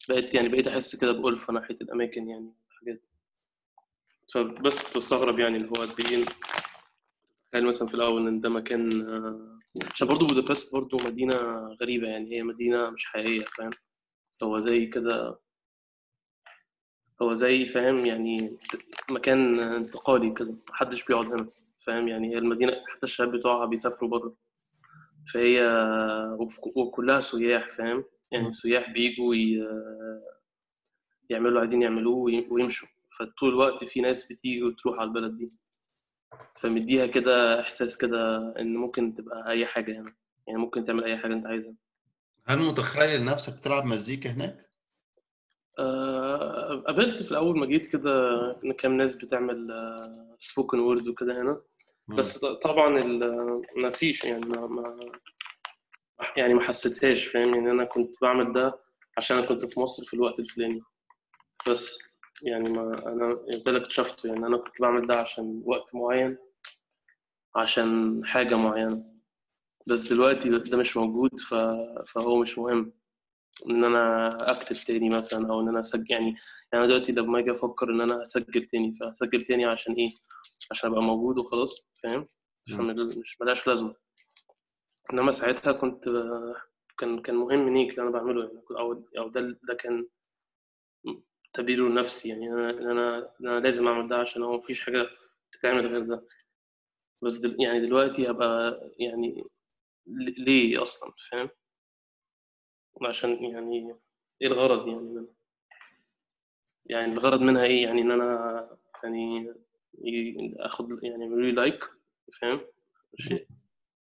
[0.08, 3.02] بقيت يعني بقيت أحس كده بألفة ناحية الأماكن يعني حاجات
[4.34, 4.96] فبس كنت
[5.38, 6.24] يعني اللي هو قد إيه
[7.54, 9.58] مثلا في الأول إن ده مكان آه،
[9.92, 11.36] عشان برضه بودابست برضه مدينة
[11.82, 13.70] غريبة يعني هي مدينة مش حقيقية فاهم؟
[14.42, 15.38] هو زي كده
[17.22, 18.56] هو زي فاهم يعني
[19.10, 21.46] مكان انتقالي كده محدش بيقعد هنا
[21.78, 24.34] فاهم يعني هي المدينة حتى الشباب بتوعها بيسافروا بره
[25.34, 25.60] فهي
[26.76, 29.34] وكلها سياح فاهم يعني السياح بيجوا
[31.30, 32.88] يعملوا اللي عايزين يعملوه وي- ويمشوا
[33.18, 35.46] فطول الوقت في ناس بتيجي وتروح على البلد دي
[36.56, 40.14] فمديها كده إحساس كده إن ممكن تبقى أي حاجة هنا
[40.46, 41.74] يعني ممكن تعمل أي حاجة أنت عايزها
[42.46, 44.65] هل متخيل نفسك بتلعب مزيكا هناك؟
[45.78, 48.10] آه، قابلت في الأول ما جيت كده
[48.78, 49.68] كام ناس بتعمل
[50.38, 51.60] سبوكن وورد وكده هنا.
[52.18, 53.00] بس طبعا
[53.76, 55.00] ما فيش يعني ما, ما
[56.36, 58.78] يعني ما حسيتهاش فاهم يعني أنا كنت بعمل ده
[59.18, 60.80] عشان أنا كنت في مصر في الوقت الفلاني.
[61.68, 61.98] بس
[62.42, 66.38] يعني ما أنا ده اللي اكتشفته يعني أنا كنت بعمل ده عشان وقت معين
[67.56, 69.04] عشان حاجة معينة.
[69.86, 71.54] بس دلوقتي ده مش موجود ف...
[72.06, 72.92] فهو مش مهم.
[73.70, 76.34] إن أنا اكتب تاني مثلا أو إن أنا أسجل يعني
[76.72, 80.08] يعني دلوقتي لما أجي أفكر إن أنا هسجل تاني فهسجل تاني عشان إيه؟
[80.70, 82.26] عشان أبقى موجود وخلاص فاهم؟
[82.68, 83.94] عشان مش ملهاش لازمة.
[85.12, 86.08] إنما ساعتها كنت
[86.98, 90.06] كان كان مهم نيك اللي أنا بعمله يعني أو أو ده ده كان
[91.52, 95.06] تبرير نفسي يعني أنا إن أنا أنا لازم أعمل ده عشان هو مفيش حاجة
[95.52, 96.26] تتعمل غير ده.
[97.22, 99.44] بس دل يعني دلوقتي هبقى يعني
[100.38, 101.48] ليه أصلا؟ فاهم؟
[103.02, 103.96] عشان يعني
[104.42, 105.26] إيه الغرض يعني منها؟
[106.86, 109.54] يعني الغرض منها إيه؟ يعني إن أنا يعني
[110.58, 111.84] آخد يعني لي لايك
[112.40, 112.60] فاهم؟
[113.18, 113.46] شيء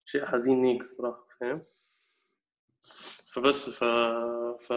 [0.05, 1.63] شيء حزين ليك الصراحه فاهم؟
[3.32, 3.84] فبس ف
[4.59, 4.71] ف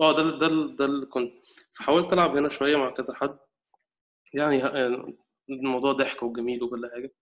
[0.00, 1.34] آه ده ده ده اللي كنت
[1.72, 3.38] فحاولت ألعب هنا شوية مع كذا حد.
[4.34, 5.14] يعني ه-
[5.50, 7.14] الموضوع ضحك وجميل وكل حاجة.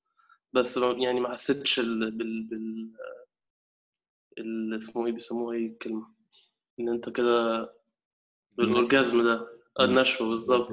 [0.52, 2.10] بس يعني ما حسيتش ال...
[2.10, 2.92] بال بال ال...
[4.76, 6.14] اسمه إيه بيسموه إيه الكلمة؟
[6.80, 7.70] إن أنت كده
[8.52, 9.48] بالأورجازم ده.
[9.80, 10.70] النشوه بالظبط.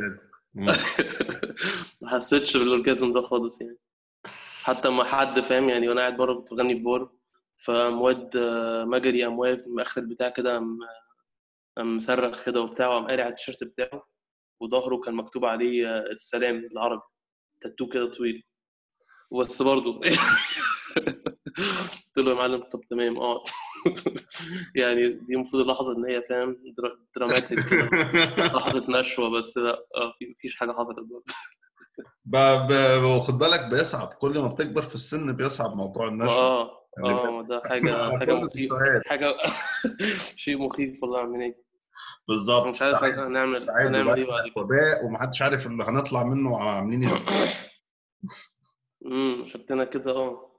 [2.01, 3.77] ما حسيتش بالأورجازم ده خالص يعني.
[4.63, 7.11] حتى ما حد فاهم يعني وأنا قاعد بره كنت بغني في بار
[7.57, 8.37] فمواد
[8.87, 10.79] مجري قام واقف مأخر البتاع كده قام
[11.79, 14.07] مصرخ كده وبتاع وقام قارع على التيشيرت بتاعه
[14.61, 17.01] وظهره كان مكتوب عليه آه، السلام بالعربي.
[17.61, 18.43] تاتو كده طويل.
[19.39, 20.01] بس برضه
[21.57, 23.17] قلت له يا معلم طب تمام.
[23.19, 23.43] آه.
[24.75, 27.59] يعني دي المفروض اللحظة إن هي فاهم درا- دراماتيك
[28.55, 30.97] لحظة نشوة بس لأ آه، في- مفيش حاجة حصلت
[33.05, 36.37] وخد بالك بيصعب كل ما بتكبر في السن بيصعب موضوع ما النشوة.
[36.39, 36.71] آه.
[36.97, 37.09] بالك.
[37.27, 39.01] آه ده حاجة حاجة المستويات.
[39.05, 39.35] حاجة
[40.35, 41.63] شيء مخيف والله عم إيه
[42.27, 42.67] بالظبط.
[42.67, 44.53] مش عارف هنعمل هنعمل إيه بعد كده.
[44.63, 47.49] وباء ومحدش عارف اللي هنطلع منه عاملين إزاي
[49.05, 50.50] امم شكلنا كده آه.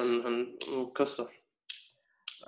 [0.00, 1.28] هنكسر.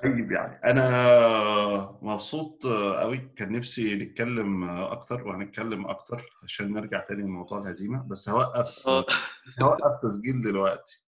[0.02, 7.58] طيب يعني أنا مبسوط قوي كان نفسي نتكلم أكتر وهنتكلم أكتر عشان نرجع تاني لموضوع
[7.58, 9.04] الهزيمة بس هوقف آه.
[9.62, 11.02] هوقف تسجيل دلوقتي.